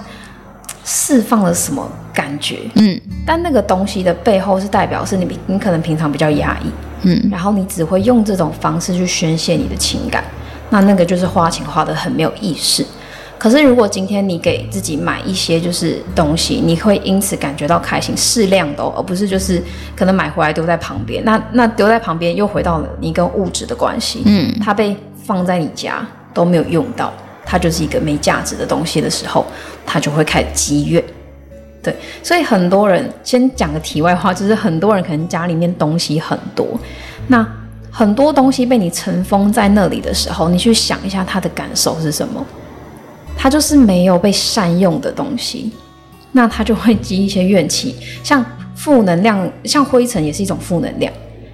[0.91, 6.71] 释放了什么感觉，嗯，但那个东西的背后是代表是你你可能平常比较压抑。
[7.03, 10.23] 嗯，然后你只会用这种方式去宣泄你的情感，
[10.71, 12.83] 那那个就是花钱花的很没有意识。
[13.37, 19.63] 可是如果今天你给自己买一些就是东西，你会因此感觉到开心，适量的哦，而不是就是
[19.95, 21.23] 可能买回来丢在旁边。
[21.23, 27.13] 那那丢在旁边又回到了你跟物质的关系，嗯，它被放在你家都没有用到，
[27.51, 29.43] 它就是一个没价值的东西的时候，
[29.83, 31.03] 它就会开始积怨。
[31.81, 36.79] 对，所以很多人先讲个题外话，就是很多人可能家里面东西很多，
[37.27, 37.43] 那
[37.89, 42.45] 很多东西被你尘封在那里的时候，你去想一下他的感受是什么？
[43.35, 45.71] 他就是没有被善用的东西，
[46.33, 51.11] 那他就会积一些怨气，像负能量，像灰尘也是一种负能量。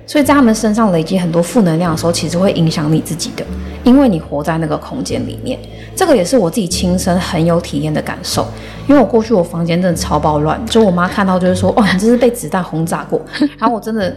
[0.08, 3.46] 所以在他们身上累积很多负能量的时候，其实会影响你自己的，
[3.84, 5.60] 因为你活在那个空间里面。
[5.96, 8.46] 这个也是我自己亲身很有体验的感受，
[8.88, 13.22] 因为我过去我房间真的超暴乱，就我妈看到就是说，哇，你这是被子弹轰炸过，
[13.58, 14.16] 然后我真的。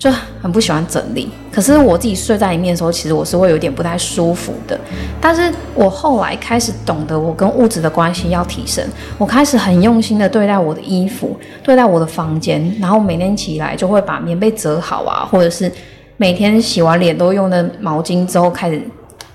[0.00, 0.10] 就
[0.40, 4.80] 很不喜欢整理，可是我自己睡在里面的时候，其实我是会有点不太舒服的。
[5.20, 8.82] 但是我后来开始懂得，我跟物质的关系要提升，
[9.18, 15.70] 我开始很用心的对待我的衣服，对待我的房间，然后每天起来就会把棉被折好啊，或者是
[16.16, 18.82] 每天洗完脸都用的毛巾之后开始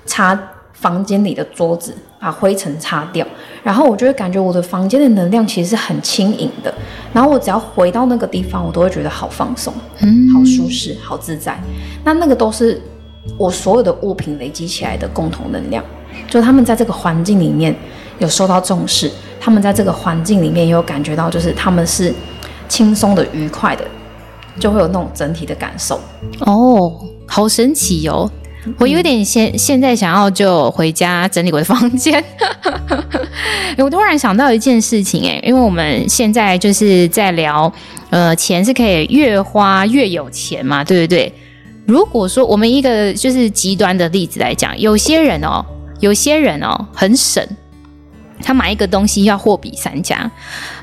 [0.08, 0.36] 擦
[0.74, 1.96] 房间里的桌子。
[2.26, 3.24] 把灰尘擦掉，
[3.62, 6.74] 然后我就会感觉我的房间的能量其实是很轻盈的。
[7.14, 11.56] 然后我只要回到那个地方，我都会觉得好放松，嗯，好舒适，好自在。
[12.04, 12.82] 那那个都是
[13.38, 15.86] 我所有的物品累积起来的共同能量，
[16.28, 17.76] 就他们在这个环境里面
[18.18, 22.12] 有受到重视，他们在这个环境里面也有感觉到，就是他们是
[22.68, 23.86] 轻松的、愉快的，
[24.60, 26.00] 就会有那种整体的感受。
[26.40, 26.92] 哦，
[27.28, 28.28] 好神奇哦！
[28.78, 32.24] 我有点现现在想要就回家整理我的房间。
[33.78, 37.72] 我突然想到一件事情，哎，因为我们现在就是在聊，
[38.10, 41.32] 呃，钱是可以越花越有钱嘛，对不对？
[41.86, 45.64] 如果说我们一个就是极端的例子来讲，有些人哦，
[46.00, 47.46] 有些人哦很省，
[48.42, 50.32] 他买一个东西要货比三家，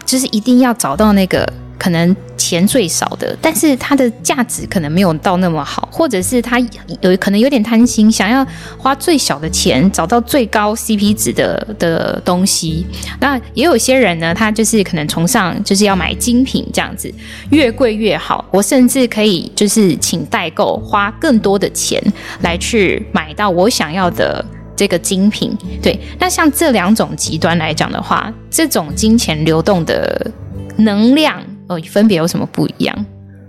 [0.05, 1.51] 就是一定要找到那个。
[1.83, 8.47] 可能钱最少的，但是它的价值可能没有到那么好，或者是他有可能有点贪心，想要
[8.79, 12.87] 花最小的钱找到最高 CP 值的的东西。
[13.19, 17.13] 那也有些人呢，他就是可能崇尚就是要买精品这样子，
[17.51, 18.45] 越贵越好。
[18.53, 22.01] 我甚至可以就是请代购，花更多的钱
[22.43, 24.45] 来去买到我想要的
[24.77, 25.53] 这个精品。
[25.83, 30.31] 对，那像这两种极端来讲的话，这种金钱流动的
[30.77, 31.43] 能量。
[31.91, 33.07] 分别有什么不一样？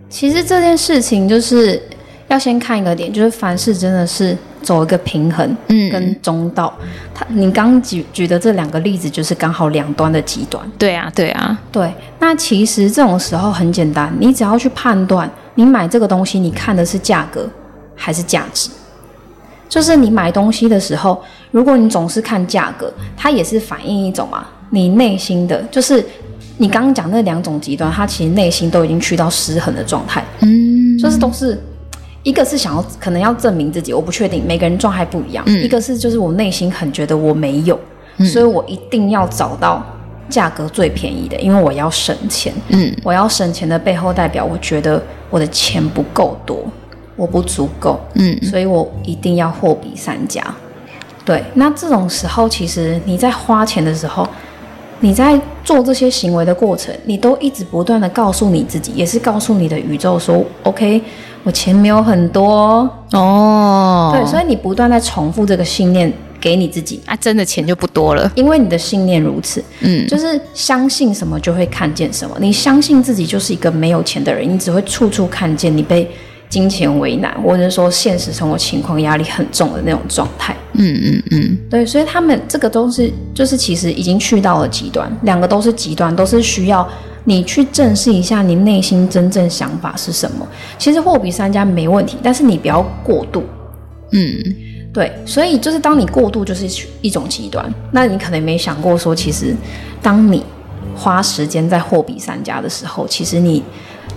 [0.10, 1.82] 其实这件事情就是
[2.28, 6.72] 要先看一个点，就是凡事真的是走一个平衡，嗯，跟中道。
[7.16, 10.64] 他，你刚举举的这两个例子，就是刚好两端的极端。
[10.78, 11.92] 对啊，对啊，对。
[12.20, 17.50] 那其实这种时候很简单，你只要去判断，你买这个东西，你看的是价格
[17.96, 18.70] 还是价值？
[19.68, 26.06] 就是你买东西的时候，如果你总是看价格，它也是反映一种啊，你内心的就是。
[26.58, 31.60] 你刚刚讲那两种极端，他其实内心都已经去到失衡的状态，嗯，就是都是
[32.22, 37.78] 一个是想要可能要证明自己，我不确定每个人状态不一样，嗯，一个是就是我内心很觉得我没有，
[38.18, 39.84] 嗯，所以我一定要找到
[40.30, 46.64] 价格最便宜的，因为我要省钱，嗯，我要省钱的背后代表我觉得我的钱不够多，
[47.16, 50.42] 我不足够，嗯，所以我一定要货比三家，
[51.26, 54.28] 对，那这种时候其实你在花钱的时候。
[55.00, 61.02] 你在做这些行为的过程，你都一直不断的告诉你自己，也是告诉你的宇宙说：“OK，
[61.44, 69.64] 我钱没有很多哦。”对，所以你不断在重复这个信念给你自己啊，真的钱就不多了，因为你的信念如此。
[69.82, 72.38] 嗯，就是相信什么就会看见什么。
[72.40, 76.10] 你相信自己就是一个没有钱的人，你只会处处看见你被
[76.54, 80.56] 金钱为难，或者说现实生活情况压力很重的那种状态。
[80.74, 86.88] 嗯嗯嗯，对，所以他们这个都是，就是其实已经去到了极端，两个都是极端，都是需要
[87.24, 90.48] 你去正视一下你内心真正想法是什么。
[90.78, 93.44] 其实货比三家没问题，但是你不要过度。
[94.12, 94.22] 嗯，
[94.94, 96.68] 对，所以就是当你过度就是
[97.02, 99.56] 一种极端，那你可能没想过说，其实
[100.04, 100.44] 当你
[100.96, 103.64] 花时间在货比三家的时候，其实你。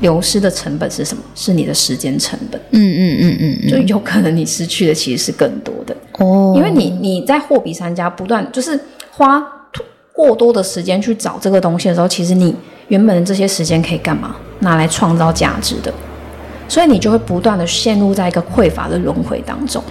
[0.00, 1.22] 流失的成本是什么？
[1.34, 2.60] 是你的时间成本。
[2.70, 8.78] 嗯嗯嗯嗯，就有可能你失去的其实是更多的哦，因为你你在货比三家不断就是
[9.10, 9.42] 花
[10.12, 12.54] 过多的时间去找这个东西的时候，其实你
[12.88, 14.36] 原本的这些时间可以干嘛？
[14.60, 15.92] 拿来创造价值的，
[16.68, 19.82] 所以你就会不断的陷入在一个匮乏的轮回当中。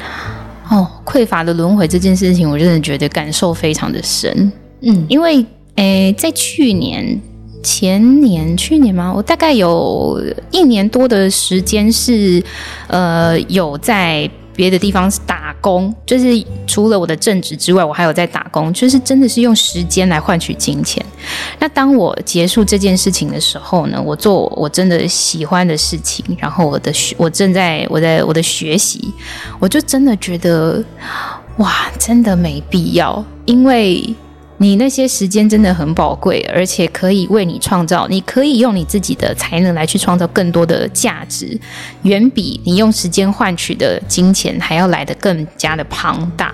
[0.69, 4.51] 哦，匮乏的轮回这件事情，我真的觉得感受非常的深。
[4.81, 7.19] 嗯，因为诶，在去年。
[7.65, 9.11] 前年、去年吗？
[9.11, 12.41] 我大概有一年多的时间是，
[12.85, 16.27] 呃，有在别的地方打工，就是
[16.67, 21.03] 除了我的正职之外，我还有在打工，就是真的是用时间来换取金钱。
[21.57, 29.11] 那当我结束这件事情的时候呢，我做我真的喜欢的事情，然后我的学，我正在我在我的学习，
[29.59, 30.83] 我就真的觉得，
[31.57, 34.15] 哇，真的没必要，因为。
[34.57, 41.59] 你那些时间真的很宝贵，而且可以为你创造，你可以用你自己的才能来去创造更多的价值，
[42.03, 46.53] 远比你用时间换取的金钱还要来得更加的庞大。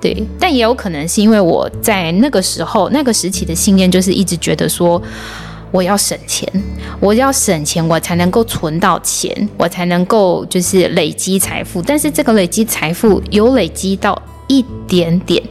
[0.00, 5.00] 对，但也有可能是因为我在那个时候那个时期的信念，就是一直觉得说，
[5.70, 6.48] 我要省钱，
[6.98, 11.80] 我要省钱，我才能够存到钱，我才能够就是累积财富。
[11.82, 15.42] 但是这个累积财富有累积到一点点。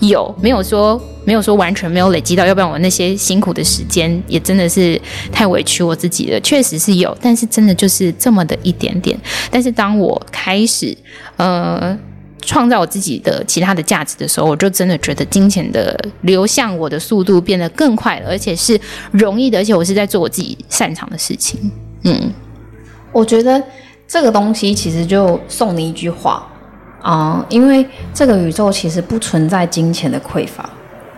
[0.00, 2.46] 有没有说没有说完全没有累积到？
[2.46, 4.98] 要不然我那些辛苦的时间也真的是
[5.32, 6.40] 太委屈我自己了。
[6.40, 9.18] 确实是有，但是真的就是这么的一点点。
[9.50, 10.96] 但是当我开始
[11.36, 11.98] 呃
[12.40, 21.70] 创造我自己的其他的价值的时候，我就真的觉得金钱的流向我的速度变得更快了，而且是容易的，而且我是在做我自己擅长的事情。
[22.04, 22.32] 嗯，
[23.10, 23.60] 我觉得
[24.06, 26.46] 这个东西其实就送你一句话。
[27.02, 30.68] 啊、嗯，因为这个宇宙其实不存在金钱的匮乏，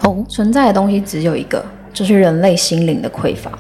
[0.03, 3.51] 哦，存在的东西只有一个，就是人类心灵的匮乏。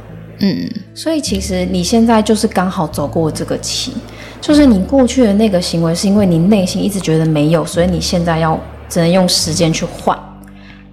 [0.40, 3.92] 嗯，所以其实你现在就是刚好走过这个期，
[4.40, 8.56] 就是你过去的那个行为，是因为你内心一直觉得没有，所以你现在要
[8.88, 10.16] 只能用时间去换。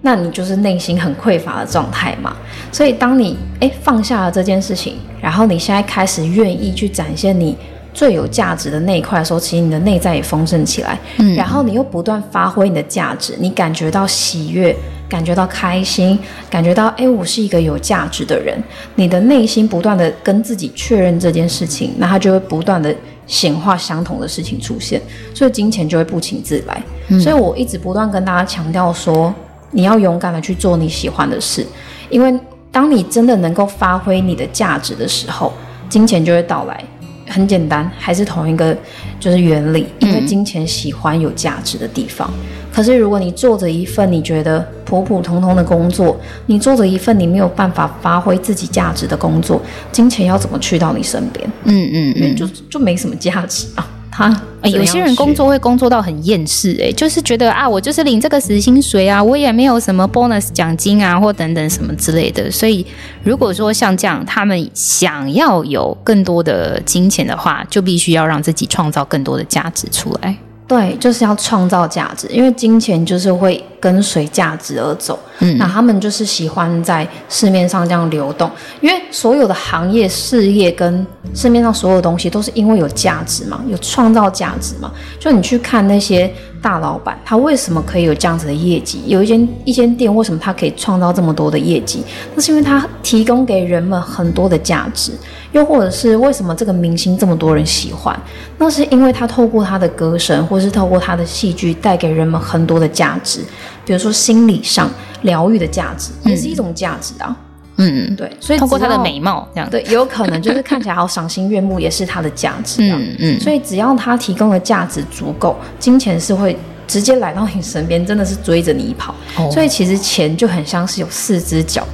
[0.01, 2.35] 那你就是内心很匮乏的状态嘛。
[2.71, 7.55] 所以当你诶放下了这件事情，然后你现在开始愿意去展现你
[7.93, 10.99] 最有价值的那一块的时候，其实你的内在也丰盛起来。
[11.17, 14.75] 嗯，然后你又不断发挥你的价值，你感觉到喜悦。
[15.07, 16.17] 感觉到开心，
[16.49, 18.61] 感觉到哎，我是一个有价值的人。
[18.95, 22.93] 你的内心不断的跟自己确认这件事情，那它就会不断的
[23.27, 25.01] 显化相同的事情出现，
[25.33, 26.83] 所以金钱就会不请自来。
[27.09, 27.19] 嗯。
[27.19, 29.33] 所以我一直不断跟大家强调说，
[29.71, 31.65] 你要勇敢的去做你喜欢的事，
[32.09, 32.33] 因为
[32.71, 35.53] 当你真的能够发挥你的价值的时候，
[35.87, 36.83] 金钱就会到来。
[37.27, 38.77] 很简单，还是同一个
[39.19, 42.29] 就是原理，因为金钱喜欢有价值的地方。
[42.31, 42.64] 嗯。
[42.75, 49.61] 可是如果你做着一份你觉得普普通通的工作，你做着一份你没有办法发挥自己价值的工作，
[49.93, 51.49] 金钱要怎么去到你身边？
[51.63, 53.87] 嗯嗯嗯，就就没什么价值啊。
[54.11, 62.49] 他、欸、有些人工作会工作到很厌世、欸，哎，就是觉得啊，我就是领这个死薪水啊，我也没有什么 bonus 奖金啊，或等等什么之类的。
[62.49, 62.85] 所以，
[63.23, 70.37] 如果说像这样，他们想要有更多的金钱的话，就必须要让自己创造更多的价值出来。
[70.67, 75.19] 对，就是要创造价值，因为金钱就是会跟随价值而走。
[75.39, 78.49] 嗯，那他们就是喜欢在市面上这样流动，
[78.81, 81.05] 因为所有的行业、事业跟
[81.35, 84.91] 市面上所有东西都是因为有价值嘛，有创造价值嘛。
[85.19, 89.03] 就你去看那些大老板，他为什么可以有这样子的业绩？
[89.05, 92.03] 有一间一间店，为什么他可以创造这么多的业绩？
[92.33, 95.11] 那是因为他提供给人们很多的价值。
[95.55, 98.17] 又或者是为什么这个明星这么多人喜欢？
[98.57, 103.39] 那是因为他透过他的歌声，或是透过他的戏剧，带给人们很多的价值。
[103.85, 104.91] 比如说心理上
[105.21, 107.33] 疗愈的价值，也是一种价值啊。
[107.77, 108.29] 嗯，对。
[108.41, 112.97] 所以通过他的美貌，这样对，有可能就是看起来好赏心悦目，也是他的价值啊。
[112.99, 113.39] 嗯嗯。
[113.39, 119.15] 所以只要他提供的价值足够，金钱是会直接来到你身边，真的是追着你跑。
[119.37, 119.49] 哦。
[119.53, 121.87] 所以其实钱就很像是有四只脚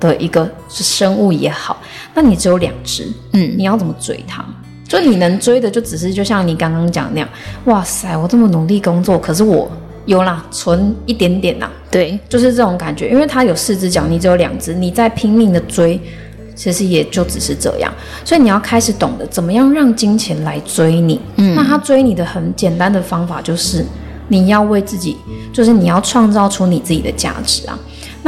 [0.00, 1.80] 的一个是生物也好，
[2.14, 4.44] 那你只有两只，嗯，你要怎么追它？
[4.86, 7.28] 就你能追的，就只是就像你刚刚讲那样，
[7.66, 9.70] 哇塞，我这么努力工作，可是我
[10.06, 16.00] 有啦，存一点点啦，对，就是这种感觉，因为它有四只脚，你只有两只，你在拼命的追，
[16.54, 17.92] 其实也就只是这样，
[18.24, 23.84] 所以你要开始懂得怎么样让金钱来追你，嗯，那他追你的很简单的方法就是
[24.28, 25.18] 你要为自己，
[25.52, 27.78] 就是你要创造出你自己的价值啊。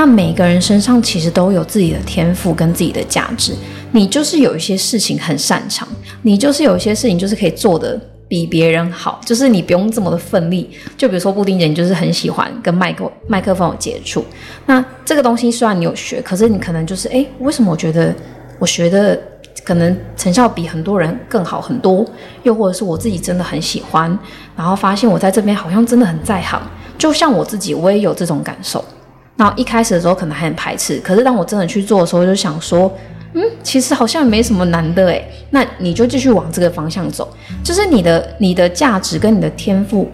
[0.00, 3.52] 那每个人身上其实都有自己的天赋跟自己的价值。
[3.92, 5.86] 你就是有一些事情很擅长，
[6.22, 10.70] 你就是有一些事情就是可以做得比别人好，就是你不用这么的奋力。
[10.96, 14.24] 就比如说布丁姐，你就是很喜欢跟麦克麦克风有接触。
[14.64, 18.14] 那这个东西虽然你有学，可是你可能就是诶，为什么我觉得
[18.58, 19.20] 我学的
[19.62, 22.06] 可能成效比很多人更好很多？
[22.44, 24.18] 又或者是我自己真的很喜欢，
[24.56, 26.58] 然后发现我在这边好像真的很在行。
[26.96, 28.82] 就像我自己，我也有这种感受。
[29.40, 32.92] 然后一开始的时候可能还很排斥，可是当我真的去做的时候，就想说，
[33.32, 35.26] 嗯，其实好像没什么难的诶。
[35.48, 37.26] 那你就继续往这个方向走，
[37.64, 40.06] 就是你的你的价值跟你的天赋，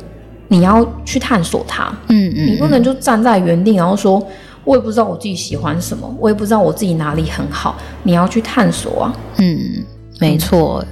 [0.46, 1.92] 你要去探索它。
[2.06, 4.24] 嗯嗯，你不能就站在原地，然后说，
[4.62, 9.12] 我也不知道我自己喜欢什么，我也不知道我自己哪里很好，你要去探索啊。
[9.38, 9.58] 嗯，
[10.18, 10.84] 没错。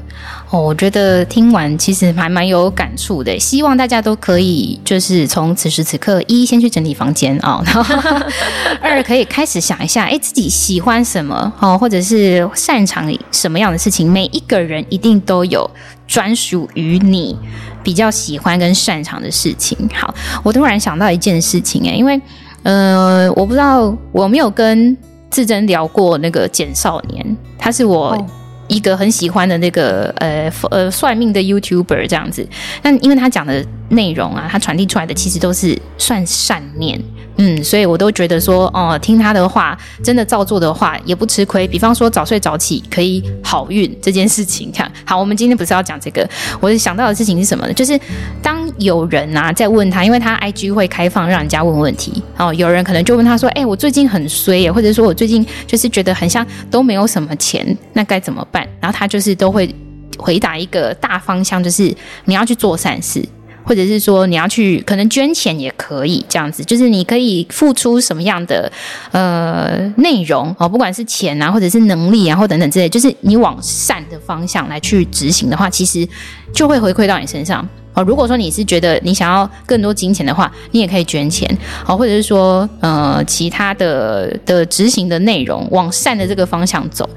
[0.50, 3.36] 哦，我觉得听完其实还蛮有感触的。
[3.38, 7.82] 希望大家都可以，就是从此时此刻，一先去整理房间啊，然后
[8.80, 14.10] 二可以开始想一下，哎，自己喜欢什么哦，或者是擅长什么样的事情。
[14.10, 15.68] 每一个人一定都有
[16.06, 17.36] 专属于你
[17.82, 19.76] 比较喜欢跟擅长的事情。
[19.92, 20.14] 好，
[20.44, 22.20] 我突然想到一件事情，哎，因为
[22.62, 24.96] 呃，我不知道我没有跟
[25.30, 28.12] 志珍聊过那个简少年，他是我。
[28.12, 28.26] 哦
[28.68, 32.46] 一个很喜欢的那个呃呃算命的 YouTuber 这样子，
[32.82, 37.00] 但因为他讲的内容啊，他传递出来的其实都是算善念。
[37.36, 41.66] 嗯，所以我都觉得说，哦，听他的话，真的照做的话，也不吃亏。
[41.66, 45.18] 比方说早睡早起可以好运这件事情，看好。
[45.18, 46.28] 我们今天不是要讲这个，
[46.60, 47.72] 我想到的事情是什么呢？
[47.72, 47.98] 就是
[48.40, 58.68] 当有人啊在问他，因为他 IG 会开放让人家问问题，哦，有人可能就问他说，哎，我最近很衰耶，或者说我最近就是觉得很像都没有什么钱，那该怎么办？
[58.80, 59.74] 然后他就是都会
[60.18, 61.92] 回答一个大方向，就是
[62.26, 63.26] 你要去做善事。
[63.64, 68.70] 或者是说你要去可能捐钱也可以这样子，就是你可以付出什么样的
[69.12, 76.06] 呃内容哦，不管是钱啊，或者是能力啊，或等等之类，就是你往善的方向来去执行的话，其实
[76.52, 78.02] 就会回馈到你身上哦。
[78.02, 81.48] 如果说你是觉得你想要更多金钱的话，你也可以捐钱
[81.86, 87.08] 哦，或者是说呃其他的的执行的内容往善的这个方向走。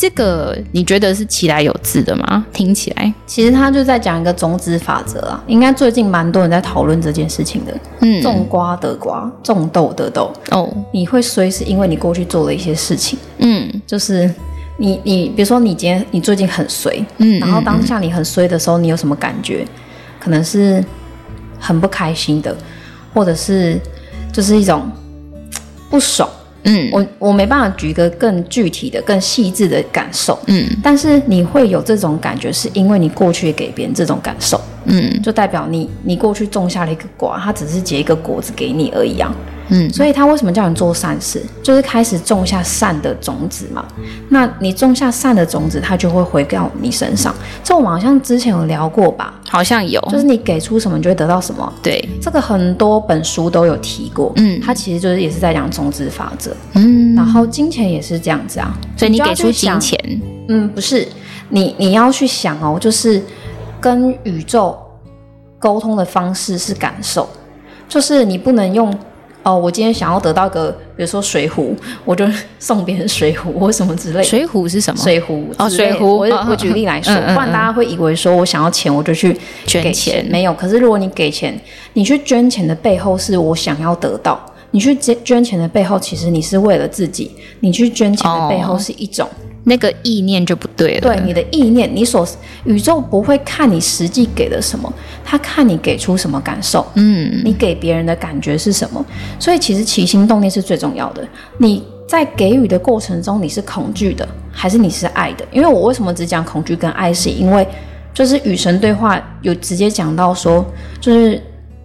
[0.00, 2.46] 这个你觉得是起来有字的吗？
[2.54, 5.44] 听起来，其实他就在讲一个种子法则啊。
[5.46, 7.78] 应该最近蛮多人在讨论这件事情的。
[8.00, 10.32] 嗯，种瓜得瓜，种豆得豆。
[10.52, 13.18] 哦，你会衰是因为你过去做了一些事情。
[13.40, 14.34] 嗯，就是
[14.78, 19.66] 你你比如说你今天你最近很衰，嗯，然后当下你很衰的时候，你有什么感觉？
[20.18, 20.82] 可能是
[21.58, 22.56] 很不开心的，
[23.12, 23.78] 或者是
[24.32, 24.90] 就是一种
[25.90, 26.26] 不爽。
[26.64, 30.38] 嗯，我我没办法举一个更具体的、更细致的感受。
[30.46, 34.60] 嗯，但是你会有这种感觉，是因为你过去给别人这种感受。
[34.90, 39.34] 嗯，就代表你你过去种下了一个瓜，它只是结一个果子给你而已啊。
[39.72, 41.40] 嗯，所以他为什么叫你做善事？
[41.62, 43.84] 就是开始种下善的种子嘛。
[44.28, 47.32] 那你种下善的种子，它就会回到你身上。
[47.62, 49.32] 这我们好像之前有聊过吧？
[49.48, 51.72] 好像有，就是你给出什么，你就会得到什么。
[51.80, 54.32] 对，这个很多本书都有提过。
[54.38, 56.50] 嗯，它其实就是也是在讲种子法则。
[56.74, 58.76] 嗯，然后金钱也是这样子啊。
[58.96, 59.96] 所以你给出金钱，
[60.48, 61.06] 嗯，不是，
[61.50, 63.22] 你你要去想哦，就是
[63.80, 64.78] 跟宇宙
[65.58, 67.28] 沟通的方式是感受，
[67.88, 68.94] 就是你不能用。
[69.42, 71.74] 哦，我今天想要得到个，比如说水壶，
[72.04, 72.26] 我就
[72.60, 74.22] 送别人水壶或什么之类的。
[74.22, 75.02] 水壶是什么？
[75.02, 76.18] 水壶哦，水壶。
[76.18, 79.94] 我我举例来说，不然大家会以为说我想要钱，我就去捐钱。
[79.94, 81.58] 钱没有，可是如果你给钱，
[81.94, 84.38] 你去捐钱的背后是我想要得到。
[84.72, 87.30] 你去捐捐钱的背后，其实你是为了自己。
[87.60, 89.26] 你去捐钱的背后是一种。
[89.60, 91.00] 哦那个意念就不对了。
[91.00, 92.26] 对，你的意念，你所
[92.64, 94.90] 宇宙不会看你实际给了什么，
[95.24, 96.84] 他看你给出什么感受。
[96.94, 99.04] 嗯，你给别人的感觉是什么？
[99.38, 101.22] 所以其实起心动念是最重要的。
[101.58, 105.44] 你在给予的过程中，你是恐惧的，还是你是爱的？
[105.52, 107.66] 因为我为什么只讲恐惧跟爱，是因为
[108.14, 110.64] 就是与神对话有直接讲到说，
[111.00, 111.40] 就是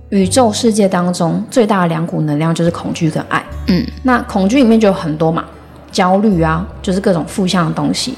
[0.09, 3.43] 宇宙世界当中最大的两股能量就是恐惧跟爱。
[3.67, 5.45] 嗯，那恐惧里面就有很多嘛。
[5.95, 8.13] 焦虑啊，就是各种负向的东西。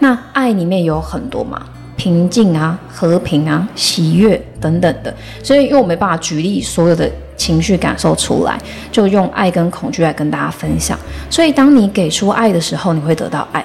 [0.00, 1.62] 那爱里面有很多嘛，
[1.96, 5.14] 平静啊、和平啊、喜悦等等的。
[5.44, 8.58] 所以，因为我没办法举例所有的情绪感受出来，
[8.90, 10.98] 就用爱跟恐惧来跟大家分享。
[11.30, 13.62] 所以，当你给出爱的时候，你会得到爱；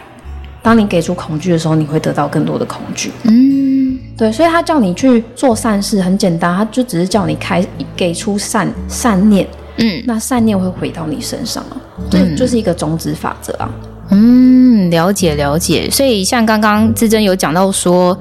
[0.61, 3.11] 当你给出恐惧的时候，你会得到更多的恐惧。
[3.23, 4.31] 嗯，对。
[4.31, 9.47] 所以他叫你去做善事，很简单，他就只是叫你开给出善善念。
[9.77, 11.77] 嗯，那善念会回到你身上啊，
[12.09, 13.69] 对，嗯、就是一个种子法则啊。
[14.09, 15.89] 嗯，了解了解。
[15.89, 18.17] 所以像刚刚志珍有讲到说，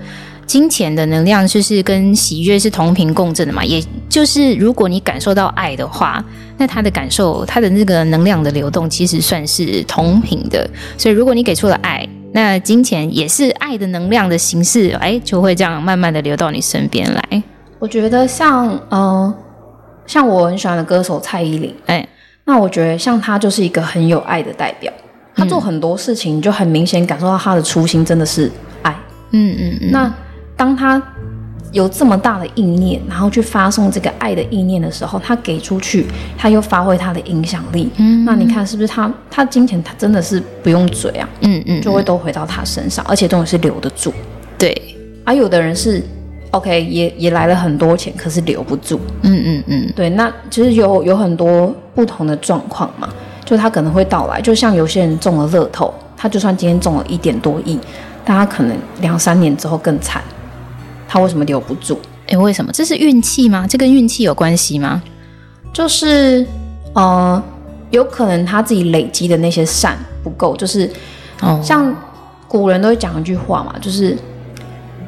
[0.47, 6.25] 金钱的能量就是跟喜悦是同频共振的嘛，也就是如果你感受到爱的话，
[6.57, 10.69] 那他的感受，他的那个能量的流动其实算是同频的。
[10.97, 17.43] 所以如果你给出了爱，那金钱也是爱的能量的形式，哎，就会这样慢慢的流到你身边来。
[17.79, 19.01] 我觉得像嗯。
[19.01, 19.35] 呃
[20.07, 22.07] 像我很喜欢的歌手蔡依林，哎，
[22.45, 24.93] 那我觉得像她就是一个很有爱的代表。
[25.35, 28.51] 她做很多事情，就很明显感受到她的初心真的是
[28.83, 28.95] 爱。
[29.33, 29.91] 嗯嗯嗯。
[29.91, 30.15] 那
[30.57, 31.03] 当她
[31.73, 36.07] 有这么大的意念，然后去发送这个爱的意念的时候，她给出去，
[36.39, 37.91] 她又发挥她的影响力。
[37.97, 38.25] 嗯。
[38.25, 39.13] 那你看是不是她？
[39.31, 41.29] 她金钱她真的是不用嘴啊。
[41.41, 41.83] 嗯嗯。
[41.83, 44.13] 就会都回到她身上，而且重点是留得住。
[44.59, 44.73] 对。
[45.25, 46.03] 而有的人是。
[46.55, 49.01] OK，也也来了很多钱，可是留不住。
[49.23, 53.09] 嗯嗯嗯，对，那其实有有很多不同的状况嘛，
[53.45, 57.77] 就他可能会到来，就像有些人中了乐透，他就算今天中了一点多亿，
[58.25, 60.23] 但他可能两三年之后更惨。
[61.09, 61.99] 他为什么留不住？
[62.29, 62.71] 诶，为什么？
[62.73, 63.67] 这是运气吗？
[63.69, 65.03] 这跟运气有关系吗？
[65.73, 66.47] 就是
[66.93, 67.43] 呃，
[67.91, 70.89] 有可能他自己累积的那些善不够，就是
[71.41, 71.93] 哦，像
[72.47, 74.17] 古人都会讲一句话嘛，就是。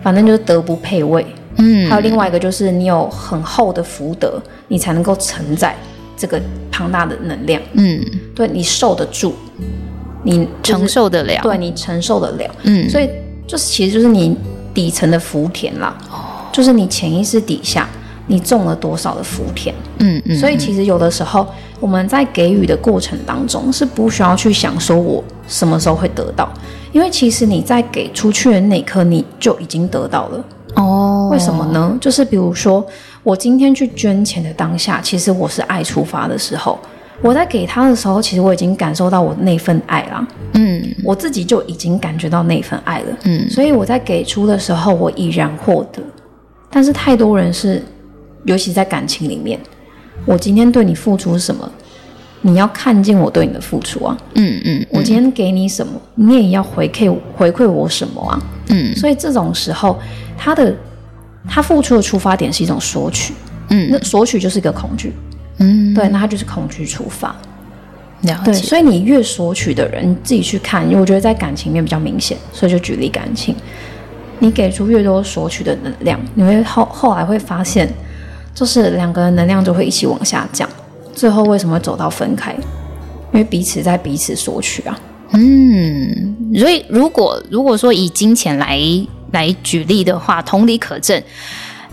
[0.03, 1.27] 反正就是德不配位，
[1.59, 5.75] 嗯，还有另外一个就是你有很厚的福德，你才能够承载
[6.17, 6.41] 这个
[6.71, 8.01] 庞大的能量，嗯，
[8.35, 9.35] 对，你受得住，
[10.23, 13.09] 你、就是、承受得了，对，你承受得了，嗯，所以
[13.47, 14.37] 就是其实就是你
[14.73, 17.89] 底层的福田啦，哦，就是你潜意识底下
[18.27, 21.47] 你种了多少的福田，嗯嗯，所以其实有的时候
[21.81, 26.49] 我们在给予的过程当中是不需要去想说我什么时候会得到。
[26.93, 30.43] 因为其实你在给出去的那一刻，你就已经得到了
[30.77, 31.29] 哦。
[31.31, 31.97] 为什么呢？
[32.01, 32.87] 就是比如说，
[33.22, 36.79] 我今天去捐钱的当下，其实我是爱出发的时候，
[37.20, 40.29] 我在给他的时候，其实我已经感受到我那份爱了。
[40.55, 43.16] 嗯，我自己就已经感觉到那份爱了。
[43.24, 46.01] 嗯，所以我在给出的时候，我已然获得。
[46.70, 47.83] 但是太多人是，
[48.45, 49.59] 尤其在感情里面，
[50.24, 51.70] 我今天对你付出什么？
[52.43, 59.99] 你要看见我对你的付出啊，嗯嗯，嗯，我今天给你什么，你也要回馈回馈我什么啊，嗯，所以这种时候，
[60.37, 60.74] 他的
[61.49, 63.32] 他付出的出发点是一种索取，
[63.70, 65.12] 嗯，那索取就是一个恐惧，
[65.59, 67.34] 嗯，对，那他就是恐惧出发，
[68.22, 68.53] 了解。
[68.53, 73.55] 对，所以你越索取的人，你自己去看，因为我觉得在感情面比较明显，所以就举例感情，
[74.39, 77.89] 你给出越多索取的能量，你会后后来会发现，
[78.55, 80.68] 就是两个人能量就会一起往下降，
[81.14, 82.53] 最后为什么会走到分开？
[83.32, 84.99] 因为彼此在彼此索取啊。
[85.32, 88.80] 嗯，所以如果如果说以金钱来
[89.33, 91.22] 来举例的话，同理可证。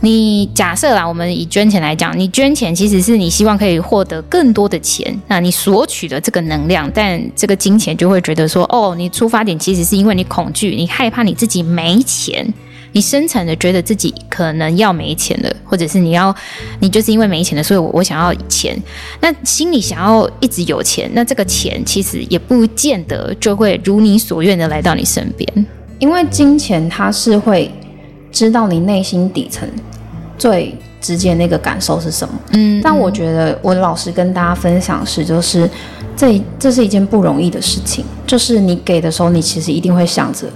[0.01, 12.45] 你假设啦，我们以捐钱来讲，你捐钱其实是你希望可以获得更多的钱，那你索取的这个能量，但这个金钱就会觉得说，哦，你出发点其实是因为你恐惧，你害怕你自己没钱，
[12.91, 16.35] 你深层的觉得自己可能要没钱了，或者是你要，
[16.81, 18.77] 你就是因为没钱了，所以我我想要钱，
[19.21, 25.65] 那心里想要一直有钱，那这个钱其实也不见得就会如你所愿的来到你身边，
[26.03, 27.71] 因为金钱它是会
[28.29, 29.65] 知道你内心底层。
[30.35, 32.33] 最直接那个感受是什么？
[32.51, 35.69] 嗯，但我觉得我老实跟大家分享是，就是
[36.17, 38.03] 这这是一件不容易的事情。
[38.27, 40.47] 就是你给的时候，你其实一定会想着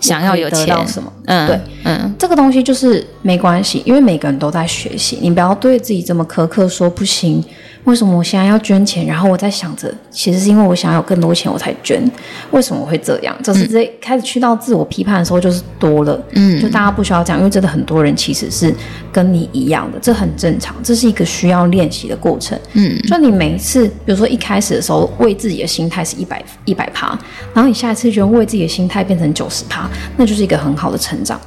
[0.00, 1.12] 想要有钱得到什么。
[1.26, 5.18] 嗯，对，嗯，这个东西就是没关系，因为每个人都在学习。
[5.20, 7.44] 你不要对自己这么苛刻，说不行。
[7.86, 9.06] 为什么我现在要捐钱？
[9.06, 12.02] 然后我在想着，其实是因为我想要有更多钱，我才捐。
[12.50, 13.34] 为什么我会这样？
[13.44, 16.20] 就是这开始去到自我批判的时候，就是多了。
[16.32, 18.74] 嗯，就大家不需要讲，因为真的很多人其实是
[19.12, 20.74] 跟你一样的，这很正常。
[20.82, 22.58] 这是一个需要练习的过程。
[22.72, 27.16] 嗯，就你每一次，比如说一开始的时候，为自己的心态是一百一百趴，
[27.54, 31.40] 然后你下一次就为自己的心态变成九十趴，那就是一个很好的成长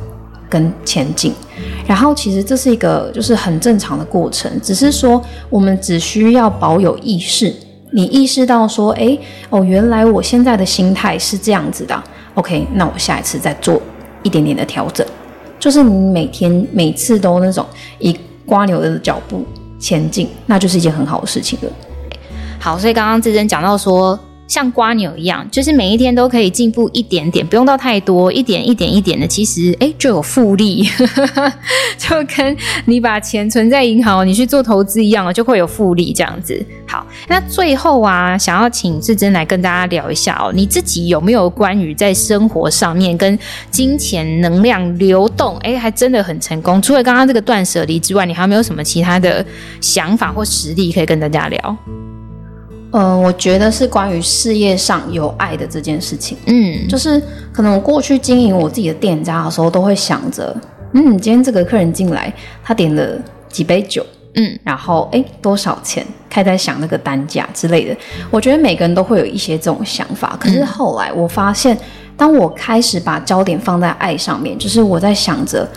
[0.49, 1.33] 跟前进。
[1.87, 7.53] 然后其实这是一个就是很正常的过程，只是说我们只需要保有意识，
[7.91, 9.17] 你意识到说，哎，
[9.49, 12.03] 哦，原来我现在的心态是这样子的
[12.35, 13.81] ，OK，那我下一次再做
[14.23, 15.05] 一点点的调整，
[15.59, 17.65] 就是你每天每次都那种
[17.99, 19.45] 以蜗牛的脚步
[19.79, 21.69] 前进，那就是一件很好的事情了。
[22.59, 24.19] 好，所以刚刚志珍讲到说。
[24.49, 30.83] 像瓜牛一样，就是每一天都可以进步一点点，不用到太多，一点一点一点的，其实诶就有复利，
[31.97, 36.65] 就跟你把钱存在银行，你去做投资一样，就会有复利这样子。
[36.87, 43.37] 好，那最后啊，想要请志珍来跟大家聊一下哦，你自己有没有关于在生活上面跟
[43.69, 46.81] 金钱能量流动，诶还真的很成功。
[46.81, 49.45] 除了刚刚这个断舍离之外，你还有没有什么其他的
[49.79, 51.77] 想法或实例可以跟大家聊？
[52.91, 56.37] 呃，我觉得是关于事业上有爱的这件事情。
[56.47, 57.21] 嗯，就是
[57.53, 60.55] 可能我过去经营我自己的店家的时候，都会想着，
[60.93, 62.33] 嗯，今天这个客人进来，
[62.63, 63.17] 他点了
[63.47, 66.05] 几杯酒，嗯，然后哎，多少钱？
[66.29, 67.95] 开在想那个单价之类的。
[68.31, 70.35] 我觉得每个人都会有一些这种想法。
[70.39, 71.77] 可是后来我发现，
[72.17, 75.67] 当我开始把焦点放在爱上面，就是我在想着，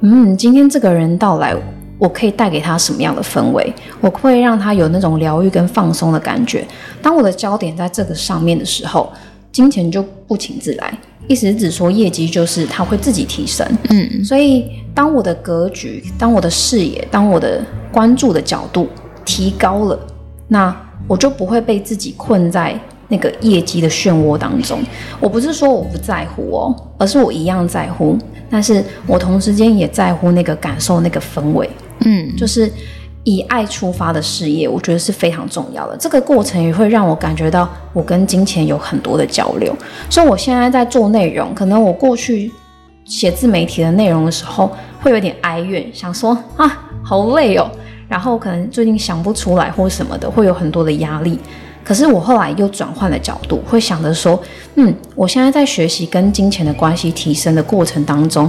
[0.00, 1.54] 嗯，今天这个人到来。
[1.98, 3.72] 我可以带给他什么样的氛围？
[4.00, 6.66] 我会让他有那种疗愈跟放松的感觉。
[7.00, 9.10] 当我的焦点在这个上面的时候，
[9.50, 10.92] 金钱就不请自来。
[11.28, 13.66] 意思是指说，业绩就是他会自己提升。
[13.88, 18.88] 嗯，所以当我的格局、当我的视野、当我的关注的角度
[19.24, 19.98] 提高了，
[20.48, 20.74] 那
[21.08, 22.78] 我就不会被自己困在
[23.08, 24.78] 那个业绩的漩涡当中。
[25.18, 28.16] 我不是说我不在乎哦，而是我一样在乎，
[28.48, 31.68] 但是我同时间也在乎那个感受、那个氛围。
[32.00, 32.70] 嗯，就是
[33.24, 35.96] 以爱出发的事业，我觉得是非常重要的。
[35.96, 39.74] 这个过程也会让我感觉到我跟金钱有很多的交流。
[40.08, 42.52] 所以我现在在做内容，可能我过去
[43.04, 44.70] 写自媒体的内容的时候，
[45.00, 47.70] 会有点哀怨，想说啊，好累哦。
[48.08, 51.38] 然后可能最近想不出来或什么的，会有很多的压力。
[51.82, 54.40] 可是我后来又转换了角度，会想着说，
[54.74, 58.48] 嗯，我现在在学习跟金钱的关系提升的过程当中，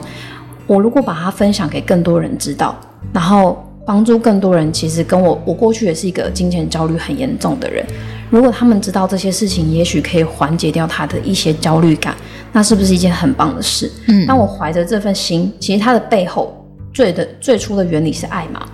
[0.67, 2.75] 我如果把它分享给更多人知道。
[3.13, 7.85] 然后帮助更多人，其实跟我，我过去也是一个金钱焦虑很严重的人。
[8.29, 12.13] 如果他们知道这些事情，也许可以缓解掉他的一些焦虑感，
[12.51, 13.89] 那是不是一件很棒的事？
[14.07, 16.53] 嗯，当我怀着这份心，其实它的背后
[16.93, 18.65] 最的最初的原理是爱嘛，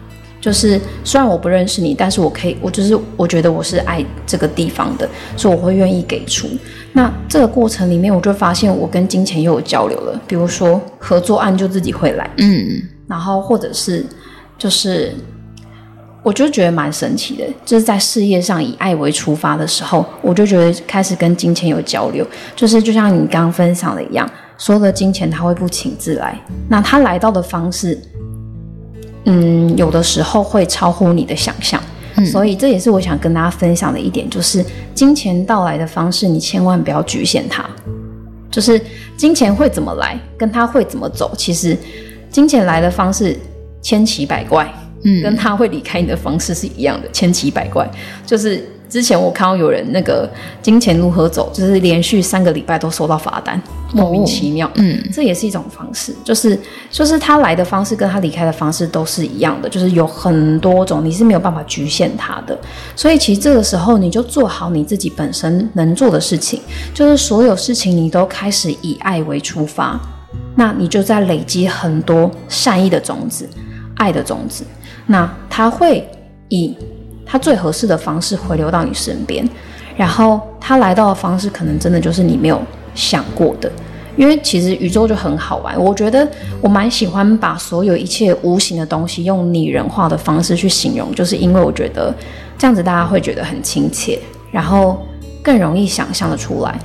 [0.41, 5.07] 就是虽然我不认识你，但是我可以，我就是我觉得我是爱这个地方的，
[5.37, 6.47] 所以我会愿意给出。
[6.91, 14.05] 那这个过程里面，我就发现我跟金钱又有交流了，比如说合作案就自己会来，嗯，然后或者是。
[14.55, 15.13] 就是，
[16.21, 22.25] 我就觉得蛮神奇的，就是在事业上以爱为出发的时候，我就觉得开始跟金钱有交流。
[22.55, 26.39] 就是就像你刚刚分享的一样，所有的金钱它会不请自来，
[26.69, 27.99] 那它来到的方式，
[29.25, 31.81] 嗯，有的时候会超乎你的想象。
[32.15, 37.65] 嗯，所以这也是我想跟大家分享的一点，就是金钱到来的方式，你千万不要局限它。
[38.49, 38.79] 就是
[39.17, 41.77] 金钱会怎么来，跟它会怎么走，其实
[42.33, 43.37] 金钱来的方式。
[43.85, 44.65] 千奇百怪，
[45.03, 47.85] 嗯，跟他会离开你的方式是一样的，千奇百怪，
[48.25, 50.25] 就是之前我看到有人那个
[50.61, 53.61] 金钱如何走，就是连续三个礼拜都收到罚单，
[53.93, 54.71] 莫名其妙。
[54.75, 56.57] 嗯，这也是一种方式，就是
[56.89, 62.57] 就是他来的方式跟他离开的方式都是一样的，就是有很多种，你是没有办法局限他的。
[62.95, 66.61] 所以其实这个时候你就做好你自己本身能做的事情，
[66.93, 69.99] 就是所有事情你都开始以爱为出发，
[70.55, 73.49] 那你就在累积很多善意的种子、
[73.95, 74.63] 爱的种子，
[75.07, 76.07] 那他会
[76.49, 76.75] 以。
[77.25, 79.47] 他最合适的方式回流到你身边，
[79.95, 82.61] 然后他来到的方式可能真的就是你没有
[82.93, 83.71] 想过的，
[84.17, 85.81] 因为其实宇宙就很好玩。
[85.81, 86.27] 我觉得
[86.61, 92.13] 我蛮喜欢把所有一切无形的东西用拟人化的方式去形容，就是因为我觉得
[92.57, 94.19] 这样子大家会觉得很亲切，
[94.51, 95.01] 然后
[95.41, 96.77] 更容易想象的出来。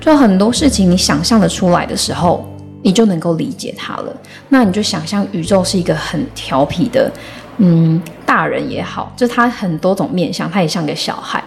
[0.00, 2.44] 就很多事情你想象的出来的时候，
[2.84, 4.16] 你就能够理解它了。
[4.50, 7.10] 那你就想象宇宙是一个很调皮的。
[7.56, 11.42] 嗯，大人也好，就他很多种面相，他也像个小孩。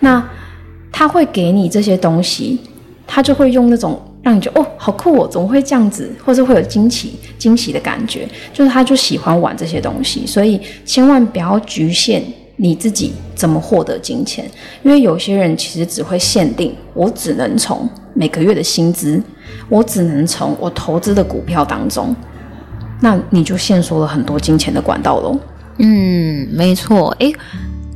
[0.00, 0.22] 那
[0.90, 2.58] 他会给你这些东西，
[3.06, 8.28] 他就会用那种让你觉得哦，好酷哦，怎么会这样子，或者会有惊奇、惊喜的感觉。
[8.52, 12.20] 就是他就喜欢玩这些东西，所以千万不要局限
[12.56, 14.44] 你自己怎么获得金钱，
[14.82, 19.22] 因为有些人其实只会限定我只能从每个月的薪资，
[19.68, 22.14] 我只能从我投资的股票当中，
[23.00, 25.38] 那你就限缩了很多金钱的管道喽。
[25.78, 27.08] 嗯，没错。
[27.18, 27.34] 诶，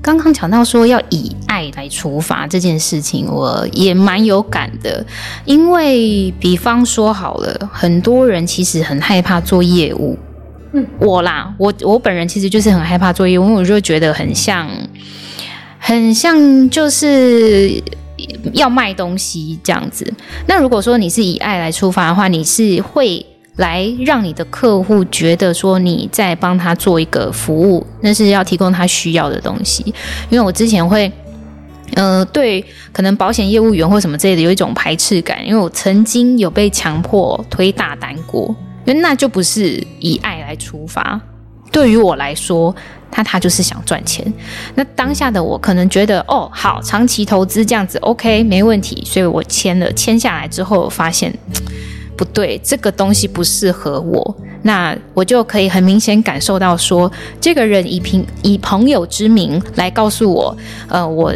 [0.00, 5.04] 刚刚讲到说要以爱来出发这件事情，我也蛮有感的。
[5.44, 10.18] 因为，比方说好了，很多人其实很害怕做业务。
[10.72, 14.68] 嗯，我啦，我我本人其实就是很害怕做业务，因为我就觉得很像，
[15.78, 17.82] 很像就是
[18.52, 20.12] 要卖东西这样子。
[20.46, 23.24] 那如果说你是以爱来出发的话，你是会。
[23.56, 29.82] 来让你的客户觉得说你在帮他做一个服务，那是要提供他需要的东西。
[30.28, 31.10] 因为我之前会，
[31.94, 41.18] 呃，对可能保险业务员或什么之类的有一种排斥感，因为我曾经有被强迫推大单过，因为那就不是以爱来出发。
[41.72, 42.76] 对于我来说，
[43.10, 44.24] 他他就是想赚钱。
[44.74, 49.92] 那当下的我可能觉得，哦，好，长期投资这样子，OK，没问题，所以我签了。
[49.92, 51.32] 签下来之后，发现。
[52.16, 60.56] 不对，这个东西不适合我，那我就可以很明显感受到说，这个人以凭以朋友之名来告诉我，
[60.88, 61.30] 呃，我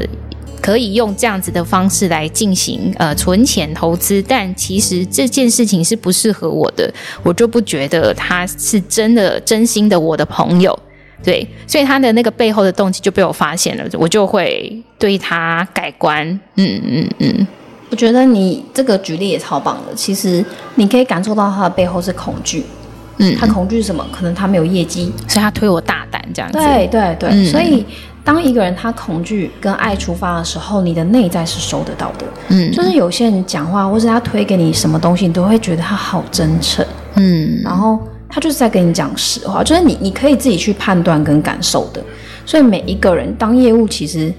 [0.62, 6.90] 可以用这样子的方式来进行呃存钱投资，但其实这件事情是不适合我的，
[7.22, 10.78] 我就不觉得他是真的真心的我的朋友，
[11.22, 17.46] 对，所以他的那个背后的动机就被我发现了，我就会对他改观，嗯嗯嗯。
[17.90, 19.94] 我觉得你这个举例也超棒的。
[19.94, 20.44] 其实
[20.76, 22.64] 你可以感受到他的背后是恐惧，
[23.18, 24.06] 嗯，他恐惧什么？
[24.12, 26.56] 可能他没有业绩，所以他推我大胆这样子。
[26.56, 27.84] 对对对，嗯、所以
[28.24, 32.26] 当一个人他恐惧跟爱出发的时候，你的内在是收得到的。
[32.48, 36.86] 嗯，就是有些人讲话，或是他推给你什么东西，你都会觉得他好真诚。
[37.16, 37.98] 嗯，然后
[38.30, 42.02] 他就是在跟你讲实话，就是你你可以自己去判断跟感受的。
[42.46, 44.32] 所以每一个人当业务，其实。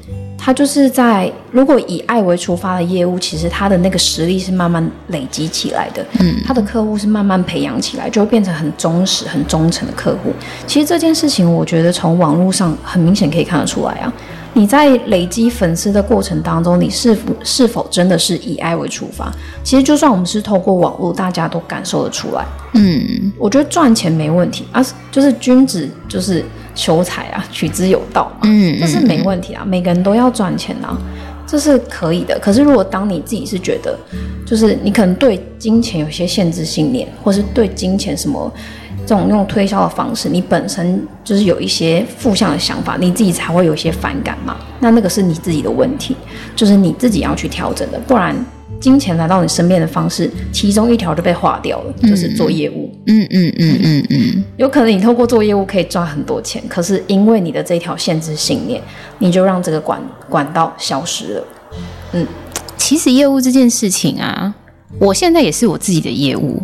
[0.43, 6.03] 他就是在，如果以爱为出发的业务，其实他的那个实力是慢慢累积起来的。
[6.19, 10.33] 嗯，他的客户是慢慢培养起来，就会变成很忠实、很忠诚的客户。
[10.65, 14.11] 其实这件事情，我觉得从网络上很明显可以看得出来啊。
[14.53, 19.31] 你在累积粉丝的过程当中，你是否是否真的是以爱为出发？
[19.63, 22.45] 其实就算我们是透过网络，大家都感受得出来。
[22.73, 26.43] 嗯，我觉得赚钱没问题啊，就是君子就是。
[26.73, 30.97] 求财啊，取之有道嘛，嗯，这是没问题啊，每个人都要赚钱啊，
[31.45, 32.39] 这是可以的。
[32.39, 33.99] 可是如果当你自己是觉得，
[34.45, 38.49] 就是你可能对金钱有些限制信念，或是对金钱什么
[39.05, 44.57] 这种用推销的方式，你本身就是有一些负向的想法，你自己才会有一些反感嘛。
[44.79, 46.15] 那那个是你自己的问题，
[46.55, 48.35] 就是你自己要去调整的，不然。
[48.79, 52.91] 金钱来到你身边的方式，其中一条就被划掉了，就是做业务。
[53.05, 58.81] 嗯嗯嗯嗯嗯，有可能你透过做业务可以赚很多钱，可是因为你的这条限制信念，
[59.19, 61.43] 你就让这个管管道消失了。
[62.13, 62.25] 嗯，
[62.75, 64.51] 其实业务这件事情啊，
[64.97, 66.59] 我现在也是我自己的业务。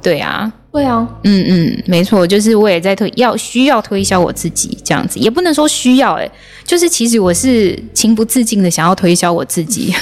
[0.00, 0.50] 对啊。
[0.76, 6.30] 对啊，嗯嗯，没错，就是我也在推，要需要推销我自己这样子，也不能说需要，哎，
[6.66, 9.94] 就是其实我是情不自禁的想要推销我自己，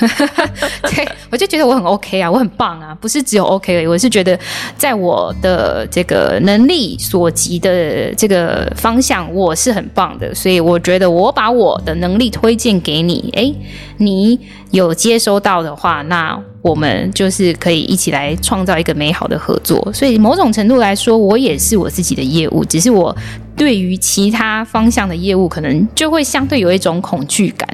[0.91, 4.37] 对，我就觉得我很 OK 啊，我很棒啊，不是只有 OK 而已，我是觉得
[4.77, 13.55] 在我的这个能力所及的这个方向，我是很棒的，所以我觉得我把我的能力推荐给你，哎，
[13.99, 14.41] 你
[14.73, 16.43] 有接收到的话，那。
[16.65, 23.15] 我们就是可以一起来创造一个美好的合作，所以某种程度来说，我也是我自己的业务，只是我
[23.55, 27.69] 对于其他方向的业务，可能就会相对有一种恐惧感。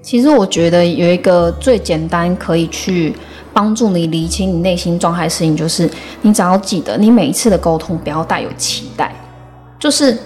[0.00, 3.12] 其实我觉得有一个最简单可以去
[3.52, 5.90] 帮助你理清你内心状态的事情，就是
[6.22, 9.12] 你只要记得，你每一次的沟通不要带有期待。
[9.80, 10.16] 就是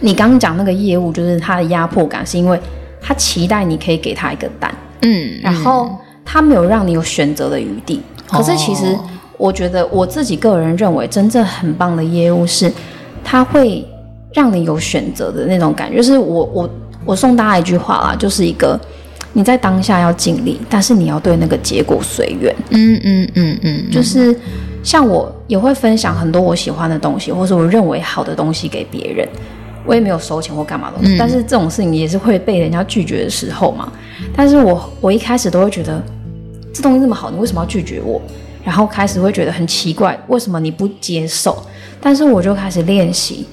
[0.00, 2.58] 你刚刚讲那个业务，就是他的压迫感，是因为
[3.02, 5.90] 他期待你可以给他一个单，嗯，然后
[6.24, 8.00] 他没有让你有选择的余地。
[8.26, 8.96] 可是其实
[9.36, 12.72] 我觉得我自己个人认为，真正很棒的业务是，
[13.22, 13.86] 他会
[14.32, 15.96] 让你有选择的那种感觉。
[15.98, 16.70] 就是我我
[17.04, 18.80] 我送大家一句话啦，就是一个。
[19.36, 22.54] 你在当下要尽力，但是你要对那个结果随缘。
[22.70, 24.32] 嗯嗯嗯嗯，就是
[24.84, 29.28] 像我也会分享很多我喜欢的东西，或是我认为好的东西给别人。
[29.84, 33.92] 我也没有收钱或干嘛的但是这种事情也是会被人家拒绝的时候嘛。
[34.36, 36.02] 但是我我一开始都会觉得
[36.72, 38.20] 这东西这么好，你为什么要拒绝我？
[38.64, 41.62] 然后开始会觉得很奇怪，为什么你不接受？
[42.00, 43.46] 但是我就开始练习，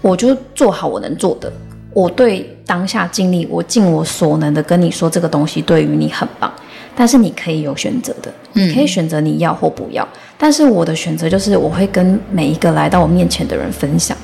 [0.00, 1.52] 我就做好我能做的。
[1.92, 6.52] 我对当下尽力，我尽我所能的跟你说，这个东西对于你很棒，
[6.96, 10.02] 但是你可以有选择的，你可以选择你要或不要。
[10.04, 14.16] 嗯、但是我的选择就是，我会跟每一个来到我面前的人分享。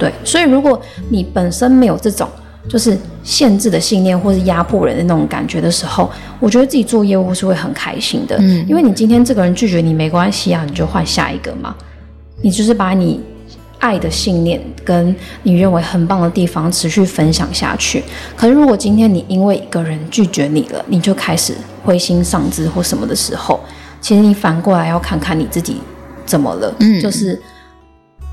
[0.00, 0.80] 对，所以如果
[1.10, 2.28] 你本身没有这种
[2.68, 8.36] 就是限制的信念，或是压迫人的那种感觉的时候，我觉得自己做业务是会很开心的。
[8.40, 11.74] 嗯，因为你今天这个人拒绝你没关系啊，你就换下一个嘛，
[12.42, 13.20] 你就是把你。
[13.80, 18.04] 爱的信念跟你认为很棒的地方持续分享下去。
[18.36, 23.58] 可是，如果今天你因为一个人拒绝你了，你就开始灰心丧志或什么的时候，
[23.98, 25.80] 其实你反过来要看看你自己
[26.26, 26.70] 怎么了。
[26.80, 27.40] 嗯，就是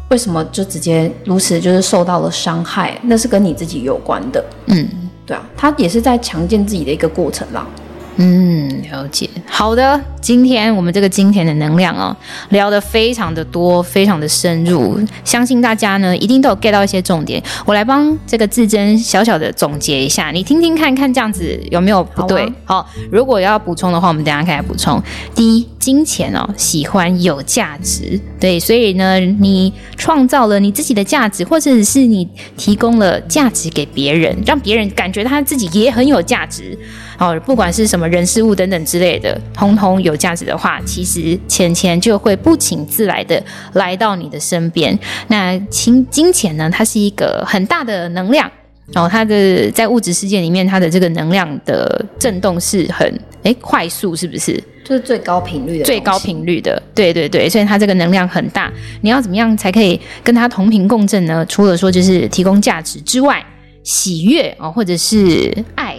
[0.10, 4.44] 为什么就直接如此，就是受到了伤害，那是跟你自己有关的。
[4.68, 4.88] 嗯，
[5.26, 7.68] 对啊，他也是在强健自己的一个过程啦。
[8.16, 9.30] 嗯，了解。
[9.50, 12.16] 好的，今天我们这个金钱的能量哦，
[12.50, 17.42] 聊得非常的多，非常的深入，相信大家呢一定都有 get 到一些重点。
[17.66, 22.52] 我来帮这个自珍小小的总结一下，你听听看看这样子有没有不对？
[22.66, 25.02] 好，如果要补充的话，我们等一下可以来补充。
[25.34, 32.28] 第一，金钱哦，喜欢有价值，对，所以呢，你创造了你自己的价值，或者是你
[32.58, 36.78] 提供了价值给别人，让别人感觉他自己也很有价值。
[37.18, 43.44] 哦，不管是什么人事物等等之类的，通通有价值的话，其实钱钱就会不请自来的
[43.74, 44.98] 来到你的身边。
[45.28, 46.70] 那金金钱呢？
[46.70, 48.50] 它是一个很大的能量，
[48.94, 53.12] 然后它的在物质世界里面，它的这个能量的震动是很
[53.42, 54.64] 诶快速，是不是？
[54.86, 58.72] 就是最高频率的，最高频率的，对对对，所以它这个能量很大。
[59.02, 61.44] 你要怎么样才可以跟它同频共振呢？
[61.50, 63.44] 除了说就是提供价值之外，
[63.84, 65.98] 喜悦哦，或者是爱。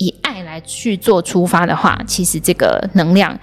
[0.00, 3.38] 以爱来去做出发的话，其实这个能量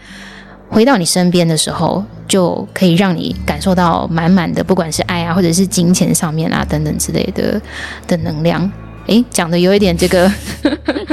[0.69, 7.61] 回到你身边的时候，就可以让你感受到满满的，不管是爱啊，或者是金钱上面啊等等之类的
[8.07, 8.69] 的能量。
[9.05, 10.31] 诶，讲的有一点这个，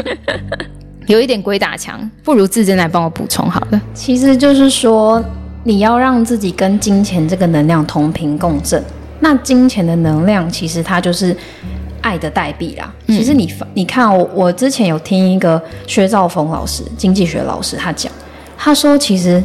[1.06, 3.80] 有一点鬼打墙，不如自珍来帮我补充好了。
[3.92, 5.22] 其实就是说，
[5.62, 8.82] 你要让自己跟金钱这个能量同频共振。
[9.20, 11.36] 那金钱的能量，其实它就是。
[12.04, 18.12] 爱的代币啦，其实你你看我，我之前有听一个薛兆丰老师，经济学老师，他讲，
[18.58, 19.42] 他说其实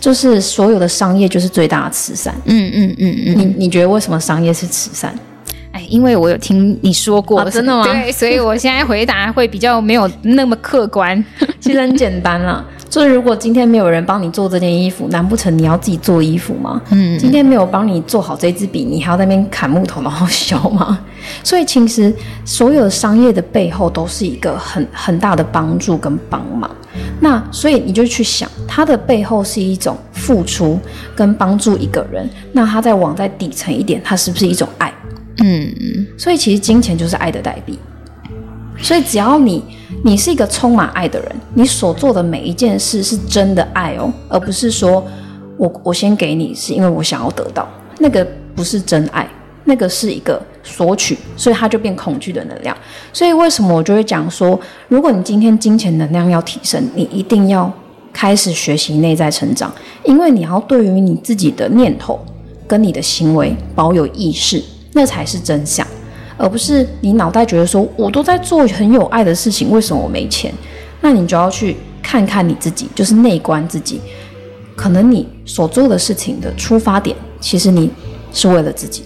[0.00, 2.32] 就是所有的商业就是最大的慈善。
[2.44, 5.12] 嗯嗯嗯嗯，你你觉得为什么商业是慈善？
[5.72, 7.82] 哎，因为我有听你说过，啊，真的吗？
[7.82, 11.22] 对，所以我现在回答会比较没有那么客观。
[11.58, 12.64] 其实很简单啦。
[12.96, 16.80] 就是如果今天没有人帮你做这件衣服，难不成你要自己做衣服吗？
[16.88, 20.98] 嗯，今天没有帮你做好这支笔，你还要在那边砍木头然后削吗？
[21.44, 22.10] 所以其实
[22.46, 26.70] 所有的商业的背后都是一个很很大的帮助跟帮忙。
[27.20, 30.80] 那所以你就去想，它的背后是一种付出
[31.14, 32.26] 跟帮助一个人。
[32.50, 34.90] 那它再往再底层一点，它是不是一种爱？
[35.44, 35.70] 嗯，
[36.16, 37.78] 所以其实金钱就是爱的代币。
[38.80, 39.62] 所以只要你。
[40.04, 45.04] 你是一个充满爱的人，你所做的每一件事是真的爱哦，而不是说
[45.56, 47.66] 我我先给你是因为我想要得到，
[47.98, 49.28] 那个不是真爱，
[49.64, 52.76] 那个是一个索取，所以它就变恐惧的能量。
[53.12, 54.58] 所以为什么我就会讲说，
[54.88, 57.72] 如果你今天金钱能量要提升，你一定要
[58.12, 59.72] 开始学习内在成长，
[60.04, 62.18] 因为你要对于你自己的念头
[62.66, 64.62] 跟你的行为保有意识，
[64.92, 65.86] 那才是真相。
[66.36, 70.52] 而不是你脑袋觉得说，我都在做很有爱的事情，为什么我没钱？
[71.00, 74.00] 那你就要去看看你自己，就是内观自己。
[74.74, 77.90] 可能你所做的事情的出发点，其实你
[78.32, 79.02] 是为了自己，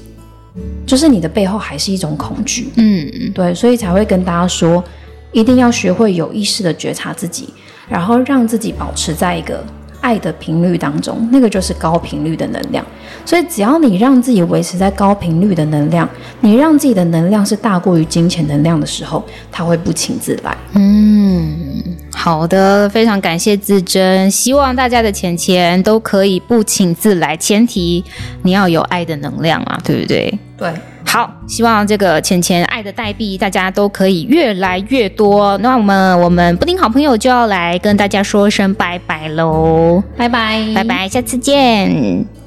[0.84, 2.70] 就是你的背后还是一种恐惧。
[2.76, 4.82] 嗯嗯，对，所以才会跟大家说，
[5.30, 7.48] 一定要学会有意识的觉察自己，
[7.88, 9.64] 然后让自己保持在一个
[10.00, 12.84] 爱的频率当中，那个就是高频率的能量。
[13.24, 16.08] 所以，只要你让自己维持在高频率的能量，
[16.40, 20.56] 你让自己的能量是大过于金钱能量的时候，它会不请自来。
[20.74, 21.82] 嗯，
[22.12, 28.02] 好的，非常感谢自珍，希望大家的钱钱都可以不请自来，前提
[28.42, 30.38] 你要有爱的能量啊，对不对？
[30.56, 30.72] 对。
[31.12, 35.58] 好，希望这个钱钱爱的代币，大家都可以越来越多。
[35.58, 42.39] 那我们我们布丁好朋友就要来跟大家说声拜拜喽，拜拜，拜拜，下次见。